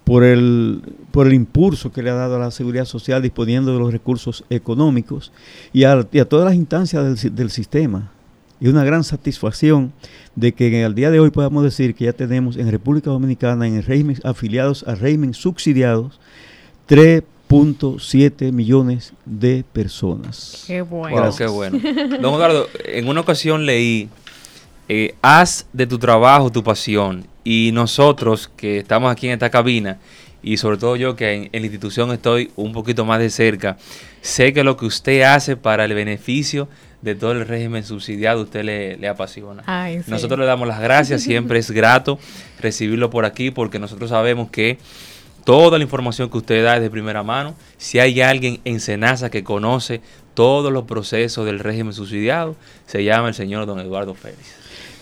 por 0.03 0.25
el, 0.25 0.81
por 1.11 1.27
el 1.27 1.33
impulso 1.33 1.93
que 1.93 2.03
le 2.03 2.09
ha 2.09 2.15
dado 2.15 2.35
a 2.35 2.39
la 2.39 2.51
seguridad 2.51 2.83
social 2.83 3.21
disponiendo 3.21 3.71
de 3.71 3.79
los 3.79 3.93
recursos 3.93 4.43
económicos 4.49 5.31
y 5.71 5.85
a, 5.85 5.93
a 5.93 6.25
todas 6.25 6.45
las 6.45 6.55
instancias 6.55 7.23
del, 7.23 7.35
del 7.35 7.49
sistema 7.51 8.11
y 8.59 8.67
una 8.67 8.83
gran 8.83 9.05
satisfacción 9.05 9.93
de 10.35 10.53
que 10.53 10.83
al 10.83 10.93
día 10.93 11.09
de 11.09 11.21
hoy 11.21 11.29
podamos 11.29 11.63
decir 11.63 11.95
que 11.95 12.03
ya 12.03 12.13
tenemos 12.13 12.57
en 12.57 12.69
República 12.69 13.11
Dominicana, 13.11 13.65
en 13.65 13.75
el 13.75 13.83
régimen 13.83 14.17
afiliados 14.25 14.83
al 14.85 14.99
régimen 14.99 15.33
subsidiados, 15.33 16.19
3.7 17.49 18.51
millones 18.51 19.13
de 19.25 19.63
personas. 19.71 20.63
Qué 20.67 20.81
bueno. 20.81 21.35
qué 21.37 21.47
bueno. 21.47 21.79
Don 22.21 22.35
Eduardo, 22.35 22.67
en 22.85 23.07
una 23.07 23.21
ocasión 23.21 23.65
leí, 23.65 24.09
eh, 24.89 25.15
haz 25.21 25.67
de 25.73 25.87
tu 25.87 25.97
trabajo 25.97 26.51
tu 26.51 26.63
pasión. 26.63 27.25
Y 27.43 27.71
nosotros 27.73 28.49
que 28.55 28.79
estamos 28.79 29.11
aquí 29.11 29.27
en 29.27 29.33
esta 29.33 29.49
cabina, 29.49 29.99
y 30.41 30.57
sobre 30.57 30.77
todo 30.77 30.95
yo 30.95 31.15
que 31.15 31.33
en, 31.33 31.49
la 31.51 31.59
institución 31.59 32.11
estoy 32.11 32.51
un 32.55 32.71
poquito 32.71 33.05
más 33.05 33.19
de 33.19 33.29
cerca, 33.29 33.77
sé 34.21 34.53
que 34.53 34.63
lo 34.63 34.77
que 34.77 34.85
usted 34.85 35.21
hace 35.21 35.55
para 35.55 35.85
el 35.85 35.93
beneficio 35.93 36.67
de 37.01 37.13
todo 37.13 37.33
el 37.33 37.45
régimen 37.45 37.83
subsidiado 37.83 38.41
usted 38.41 38.63
le, 38.63 39.07
apasiona. 39.07 39.63
Nosotros 40.07 40.39
le 40.39 40.45
damos 40.45 40.67
las 40.67 40.79
gracias, 40.79 41.21
siempre 41.21 41.59
es 41.59 41.69
grato 41.69 42.17
recibirlo 42.59 43.11
por 43.11 43.25
aquí 43.25 43.51
porque 43.51 43.77
nosotros 43.77 44.09
sabemos 44.09 44.49
que 44.49 44.79
toda 45.45 45.77
la 45.77 45.83
información 45.85 46.29
que 46.29 46.37
usted 46.37 46.63
da 46.63 46.75
es 46.75 46.81
de 46.81 46.89
primera 46.89 47.23
mano. 47.23 47.55
Si 47.77 47.99
hay 47.99 48.19
alguien 48.19 48.59
en 48.65 48.81
Senasa 48.81 49.29
que 49.29 49.45
conoce 49.45 50.01
todos 50.33 50.73
los 50.73 50.83
procesos 50.83 51.45
del 51.45 51.59
régimen 51.59 51.93
subsidiado, 51.93 52.57
se 52.87 53.05
llama 53.05 53.29
el 53.29 53.33
señor 53.33 53.65
don 53.65 53.79
Eduardo 53.79 54.13
Félix. 54.13 54.55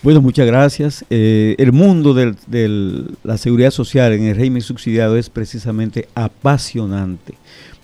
Bueno, 0.04 0.22
muchas 0.22 0.46
gracias. 0.46 1.06
Eh, 1.10 1.56
el 1.58 1.72
mundo 1.72 2.14
de 2.14 3.08
la 3.24 3.38
seguridad 3.38 3.72
social 3.72 4.12
en 4.12 4.26
el 4.26 4.36
régimen 4.36 4.62
subsidiado 4.62 5.18
es 5.18 5.30
precisamente 5.30 6.10
apasionante, 6.14 7.36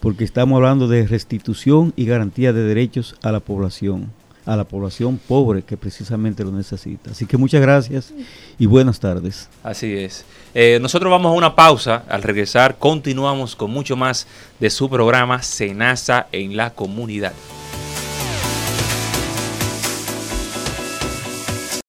porque 0.01 0.25
estamos 0.25 0.57
hablando 0.57 0.89
de 0.89 1.07
restitución 1.07 1.93
y 1.95 2.05
garantía 2.05 2.51
de 2.51 2.63
derechos 2.63 3.15
a 3.23 3.31
la 3.31 3.39
población, 3.39 4.11
a 4.49 4.55
la 4.55 4.63
población 4.63 5.19
pobre 5.19 5.61
que 5.61 5.77
precisamente 5.77 6.43
lo 6.43 6.51
necesita. 6.51 7.11
Así 7.11 7.27
que 7.27 7.37
muchas 7.37 7.61
gracias 7.61 8.11
y 8.57 8.65
buenas 8.65 8.99
tardes. 8.99 9.47
Así 9.61 9.93
es. 9.93 10.25
Eh, 10.55 10.79
nosotros 10.81 11.11
vamos 11.11 11.29
a 11.29 11.35
una 11.35 11.55
pausa. 11.55 12.03
Al 12.09 12.23
regresar 12.23 12.79
continuamos 12.79 13.55
con 13.55 13.69
mucho 13.69 13.95
más 13.95 14.25
de 14.59 14.71
su 14.71 14.89
programa 14.89 15.43
Senasa 15.43 16.27
en 16.31 16.57
la 16.57 16.71
comunidad. 16.71 17.33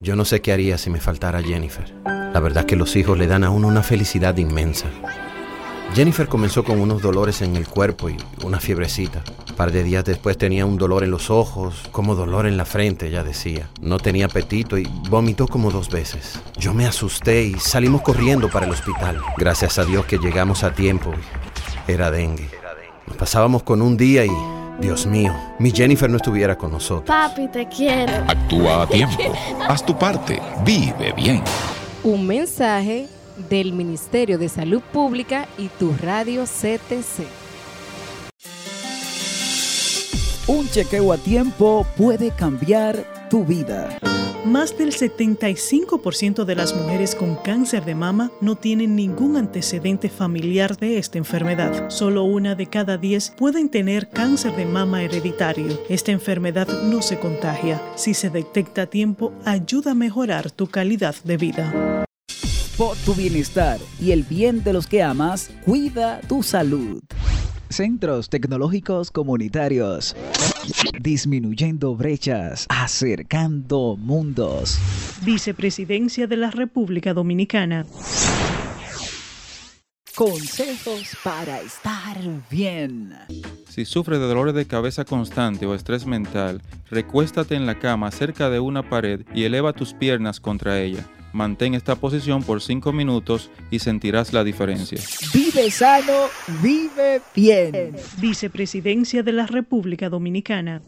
Yo 0.03 0.15
no 0.15 0.27
sé 0.27 0.43
qué 0.43 0.53
haría 0.53 0.77
si 0.77 0.91
me 0.91 1.01
faltara 1.01 1.43
Jennifer. 1.43 1.95
La 2.05 2.41
verdad 2.41 2.67
que 2.67 2.77
los 2.77 2.95
hijos 2.95 3.19
le 3.19 3.27
dan 3.27 3.43
a 3.43 3.51
uno 3.51 3.69
una 3.69 3.83
felicidad 3.83 4.37
inmensa. 4.37 4.87
Jennifer 5.95 6.29
comenzó 6.29 6.63
con 6.63 6.79
unos 6.79 7.01
dolores 7.01 7.41
en 7.41 7.57
el 7.57 7.67
cuerpo 7.67 8.11
y 8.11 8.17
una 8.45 8.61
fiebrecita. 8.61 9.25
Un 9.61 9.67
par 9.67 9.73
de 9.73 9.85
días 9.85 10.07
después 10.07 10.39
tenía 10.39 10.65
un 10.65 10.79
dolor 10.79 11.05
en 11.05 11.11
los 11.11 11.29
ojos, 11.29 11.83
como 11.93 12.15
dolor 12.15 12.47
en 12.47 12.57
la 12.57 12.65
frente, 12.65 13.09
ella 13.09 13.23
decía. 13.23 13.69
No 13.83 13.99
tenía 13.99 14.25
apetito 14.25 14.79
y 14.79 14.89
vomitó 15.11 15.47
como 15.47 15.71
dos 15.71 15.91
veces. 15.91 16.41
Yo 16.57 16.73
me 16.73 16.87
asusté 16.87 17.43
y 17.43 17.59
salimos 17.59 18.01
corriendo 18.01 18.49
para 18.49 18.65
el 18.65 18.73
hospital. 18.73 19.21
Gracias 19.37 19.79
a 19.79 19.85
Dios 19.85 20.07
que 20.07 20.17
llegamos 20.17 20.65
a 20.65 20.73
tiempo. 20.73 21.13
Era 21.87 22.11
dengue. 22.11 22.49
Nos 23.07 23.19
pasábamos 23.19 23.63
con 23.63 23.83
un 23.83 23.99
día 23.99 24.25
y 24.25 24.31
Dios 24.81 25.05
mío, 25.05 25.37
mi 25.59 25.73
Jennifer 25.73 26.09
no 26.09 26.17
estuviera 26.17 26.57
con 26.57 26.73
nosotros. 26.73 27.15
Papi, 27.15 27.49
te 27.49 27.69
quiero. 27.69 28.15
Actúa 28.29 28.85
a 28.85 28.87
tiempo. 28.87 29.31
Haz 29.69 29.85
tu 29.85 29.95
parte. 29.95 30.41
Vive 30.65 31.13
bien. 31.13 31.43
Un 32.03 32.27
mensaje 32.27 33.09
del 33.51 33.75
Ministerio 33.75 34.39
de 34.39 34.49
Salud 34.49 34.81
Pública 34.91 35.47
y 35.59 35.69
tu 35.69 35.95
radio 36.01 36.45
CTC. 36.45 37.40
Un 40.51 40.69
chequeo 40.69 41.13
a 41.13 41.17
tiempo 41.17 41.87
puede 41.97 42.33
cambiar 42.33 43.29
tu 43.31 43.45
vida. 43.45 44.01
Más 44.45 44.77
del 44.77 44.93
75% 44.93 46.45
de 46.45 46.57
las 46.57 46.75
mujeres 46.75 47.15
con 47.15 47.37
cáncer 47.37 47.85
de 47.85 47.95
mama 47.95 48.33
no 48.41 48.57
tienen 48.57 48.97
ningún 48.97 49.37
antecedente 49.37 50.09
familiar 50.09 50.77
de 50.77 50.99
esta 50.99 51.19
enfermedad. 51.19 51.89
Solo 51.89 52.25
una 52.25 52.57
de 52.57 52.67
cada 52.67 52.99
diez 52.99 53.31
pueden 53.31 53.69
tener 53.69 54.09
cáncer 54.09 54.57
de 54.57 54.67
mama 54.67 55.05
hereditario. 55.05 55.81
Esta 55.89 56.11
enfermedad 56.11 56.67
no 56.83 57.01
se 57.01 57.21
contagia. 57.21 57.81
Si 57.95 58.13
se 58.13 58.29
detecta 58.29 58.83
a 58.83 58.87
tiempo, 58.87 59.33
ayuda 59.45 59.93
a 59.93 59.95
mejorar 59.95 60.51
tu 60.51 60.67
calidad 60.67 61.15
de 61.23 61.37
vida. 61.37 62.05
Por 62.77 62.97
tu 62.97 63.15
bienestar 63.15 63.79
y 64.01 64.11
el 64.11 64.25
bien 64.25 64.65
de 64.65 64.73
los 64.73 64.89
que 64.89 65.01
amas, 65.01 65.49
cuida 65.65 66.21
tu 66.27 66.43
salud. 66.43 67.01
Centros 67.71 68.29
Tecnológicos 68.29 69.13
Comunitarios. 69.13 70.17
Disminuyendo 71.01 71.95
brechas, 71.95 72.67
acercando 72.69 73.97
mundos. 73.97 74.79
Vicepresidencia 75.25 76.27
de 76.27 76.37
la 76.37 76.51
República 76.51 77.15
Dominicana. 77.15 77.87
Consejos 80.17 81.17
para 81.23 81.61
estar 81.61 82.19
bien. 82.51 83.15
Si 83.69 83.85
sufres 83.85 84.19
de 84.19 84.27
dolores 84.27 84.55
de 84.55 84.67
cabeza 84.67 85.05
constante 85.05 85.65
o 85.65 85.75
estrés 85.75 86.05
mental, 86.05 86.61
recuéstate 86.91 87.55
en 87.55 87.67
la 87.67 87.79
cama 87.79 88.11
cerca 88.11 88.51
de 88.51 88.59
una 88.59 88.83
pared 88.83 89.21
y 89.33 89.45
eleva 89.45 89.73
tus 89.73 89.95
piernas 89.95 90.41
contra 90.41 90.81
ella. 90.81 91.07
Mantén 91.33 91.75
esta 91.75 91.95
posición 91.95 92.43
por 92.43 92.61
5 92.61 92.93
minutos 92.93 93.51
y 93.71 93.79
sentirás 93.79 94.33
la 94.33 94.43
diferencia. 94.43 94.99
Vive 95.33 95.71
sano, 95.71 96.27
vive 96.61 97.23
bien. 97.35 97.95
Vicepresidencia 98.19 99.23
de 99.23 99.33
la 99.33 99.47
República 99.47 100.09
Dominicana. 100.09 100.83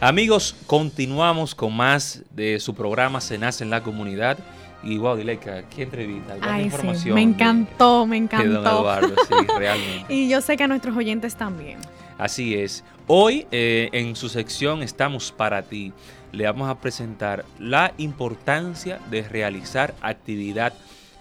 Amigos, 0.00 0.56
continuamos 0.66 1.54
con 1.54 1.76
más 1.76 2.24
de 2.34 2.58
su 2.58 2.74
programa 2.74 3.20
Se 3.20 3.38
nace 3.38 3.64
en 3.64 3.70
la 3.70 3.82
comunidad. 3.82 4.38
Y 4.84 4.98
wow, 4.98 5.16
Dileca, 5.16 5.62
qué 5.68 5.82
entrevista. 5.82 6.36
Ay, 6.40 6.70
sí, 6.96 7.10
me 7.10 7.22
encantó, 7.22 8.04
me 8.04 8.16
encantó. 8.16 8.84
realmente. 9.58 10.12
y 10.12 10.28
yo 10.28 10.40
sé 10.40 10.56
que 10.56 10.64
a 10.64 10.68
nuestros 10.68 10.96
oyentes 10.96 11.36
también. 11.36 11.78
Así 12.18 12.54
es. 12.54 12.82
Hoy 13.06 13.46
eh, 13.50 13.88
en 13.92 14.16
su 14.16 14.28
sección 14.28 14.82
Estamos 14.82 15.32
para 15.32 15.62
ti 15.62 15.92
le 16.32 16.44
vamos 16.44 16.68
a 16.68 16.80
presentar 16.80 17.44
la 17.58 17.92
importancia 17.98 18.98
de 19.10 19.22
realizar 19.22 19.94
actividad 20.00 20.72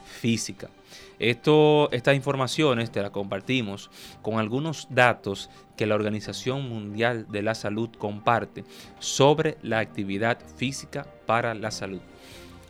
física. 0.05 0.69
Esto, 1.19 1.91
estas 1.91 2.15
informaciones 2.15 2.91
te 2.91 3.01
las 3.01 3.11
compartimos 3.11 3.91
con 4.23 4.39
algunos 4.39 4.87
datos 4.89 5.51
que 5.77 5.85
la 5.85 5.93
Organización 5.93 6.67
Mundial 6.67 7.27
de 7.29 7.43
la 7.43 7.53
Salud 7.53 7.89
comparte 7.97 8.65
sobre 8.97 9.57
la 9.61 9.79
actividad 9.79 10.39
física 10.57 11.05
para 11.27 11.53
la 11.53 11.69
salud. 11.69 12.01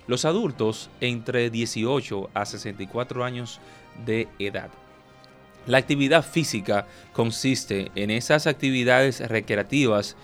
Los 0.07 0.25
adultos 0.25 0.89
entre 0.99 1.49
18 1.49 2.29
a 2.33 2.45
64 2.45 3.23
años 3.23 3.61
de 4.05 4.27
edad. 4.39 4.69
La 5.67 5.77
actividad 5.77 6.25
física 6.25 6.87
consiste 7.13 7.91
en 7.95 8.09
esas 8.09 8.47
actividades 8.47 9.19
recreativas 9.29 10.17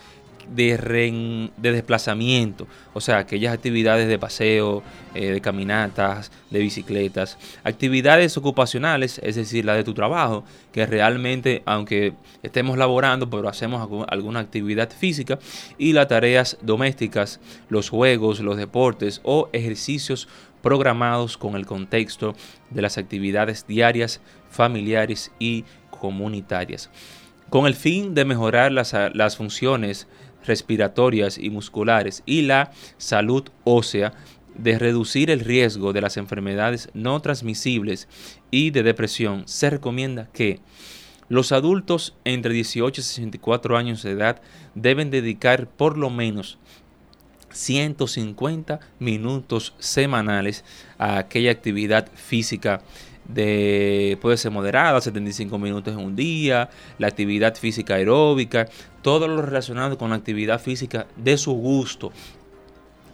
de, 0.56 1.50
de 1.58 1.72
desplazamiento, 1.72 2.68
o 2.94 3.02
sea, 3.02 3.20
aquellas 3.20 3.54
actividades 3.54 4.08
de 4.08 4.20
paseo, 4.20 4.84
eh, 5.14 5.32
de 5.32 5.42
caminatas, 5.42 6.32
de 6.50 6.60
bicicletas, 6.60 7.38
actividades 7.64 8.38
ocupacionales, 8.38 9.20
es 9.24 9.36
decir, 9.36 9.66
la 9.66 9.76
de 9.76 9.84
tu 9.84 9.94
trabajo, 9.94 10.44
que 10.72 10.86
realmente, 10.86 11.64
aunque 11.66 12.14
estemos 12.44 12.78
laborando, 12.78 13.30
pero 13.30 13.50
hacemos 13.50 13.88
alguna 14.08 14.40
actividad 14.40 14.90
física, 14.92 15.40
y 15.78 15.94
las 15.94 16.08
tareas 16.08 16.58
domésticas, 16.62 17.40
los 17.70 17.90
juegos, 17.90 18.40
los 18.40 18.58
deportes 18.58 19.22
o 19.24 19.50
ejercicios 19.54 20.28
programados 20.62 21.38
con 21.38 21.56
el 21.56 21.66
contexto 21.66 22.36
de 22.70 22.82
las 22.82 22.98
actividades 22.98 23.66
diarias, 23.68 24.22
familiares 24.50 25.32
y 25.40 25.66
comunitarias. 25.90 26.90
Con 27.50 27.66
el 27.66 27.76
fin 27.76 28.14
de 28.14 28.26
mejorar 28.26 28.72
las, 28.72 28.94
las 29.14 29.38
funciones 29.38 30.08
respiratorias 30.46 31.38
y 31.38 31.50
musculares 31.50 32.24
y 32.26 32.44
la 32.44 32.72
salud 32.98 33.44
ósea, 33.64 34.14
de 34.58 34.80
reducir 34.80 35.30
el 35.30 35.42
riesgo 35.42 35.94
de 35.94 36.02
las 36.02 36.18
enfermedades 36.18 36.90
no 36.94 37.20
transmisibles 37.22 38.08
y 38.50 38.72
de 38.72 38.84
depresión, 38.84 39.44
se 39.48 39.70
recomienda 39.70 40.30
que 40.34 40.60
los 41.30 41.52
adultos 41.52 42.16
entre 42.24 42.54
18 42.54 43.02
y 43.02 43.04
64 43.04 43.78
años 43.78 44.02
de 44.02 44.12
edad 44.12 44.42
deben 44.76 45.12
dedicar 45.12 45.68
por 45.68 45.98
lo 45.98 46.10
menos 46.10 46.58
150 47.52 48.80
minutos 49.00 49.74
semanales 49.80 50.64
a 50.98 51.18
aquella 51.18 51.52
actividad 51.52 52.10
física 52.16 52.82
de, 53.28 54.18
puede 54.22 54.38
ser 54.38 54.52
moderada, 54.52 55.00
75 55.02 55.58
minutos 55.58 55.94
en 55.94 56.00
un 56.00 56.16
día, 56.16 56.70
la 56.98 57.08
actividad 57.08 57.56
física 57.56 57.96
aeróbica, 57.96 58.68
todo 59.02 59.28
lo 59.28 59.42
relacionado 59.42 59.98
con 59.98 60.10
la 60.10 60.16
actividad 60.16 60.62
física 60.62 61.08
de 61.16 61.38
su 61.38 61.54
gusto. 61.54 62.12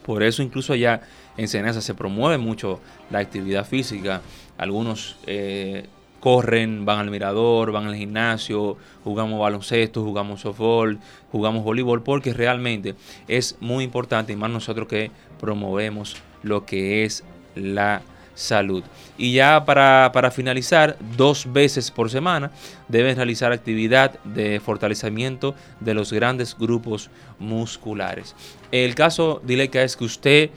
Por 0.05 0.23
eso 0.23 0.43
incluso 0.43 0.73
allá 0.73 1.01
en 1.37 1.47
Senasa 1.47 1.81
se 1.81 1.93
promueve 1.93 2.37
mucho 2.37 2.79
la 3.09 3.19
actividad 3.19 3.65
física. 3.65 4.21
Algunos 4.57 5.17
eh, 5.25 5.87
corren, 6.19 6.85
van 6.85 6.99
al 6.99 7.09
mirador, 7.09 7.71
van 7.71 7.87
al 7.87 7.95
gimnasio, 7.95 8.77
jugamos 9.03 9.39
baloncesto, 9.39 10.03
jugamos 10.03 10.41
softball, 10.41 10.99
jugamos 11.31 11.63
voleibol, 11.63 12.03
porque 12.03 12.33
realmente 12.33 12.95
es 13.27 13.57
muy 13.59 13.83
importante 13.83 14.33
y 14.33 14.35
más 14.35 14.51
nosotros 14.51 14.87
que 14.87 15.11
promovemos 15.39 16.17
lo 16.43 16.65
que 16.65 17.03
es 17.03 17.23
la 17.55 18.01
salud. 18.33 18.83
Y 19.17 19.33
ya 19.33 19.63
para, 19.65 20.31
finalizar, 20.31 20.97
dos 21.15 21.51
veces 21.51 21.91
por 21.91 22.09
semana 22.09 22.51
deben 22.87 23.15
realizar 23.15 23.51
actividad 23.51 24.19
de 24.23 24.59
fortalecimiento 24.59 25.55
de 25.79 25.93
los 25.93 26.11
grandes 26.11 26.57
grupos 26.57 27.09
musculares. 27.39 28.35
El 28.71 28.95
caso, 28.95 29.41
que 29.45 29.83
es 29.83 29.95
que 29.95 30.03
usted, 30.03 30.49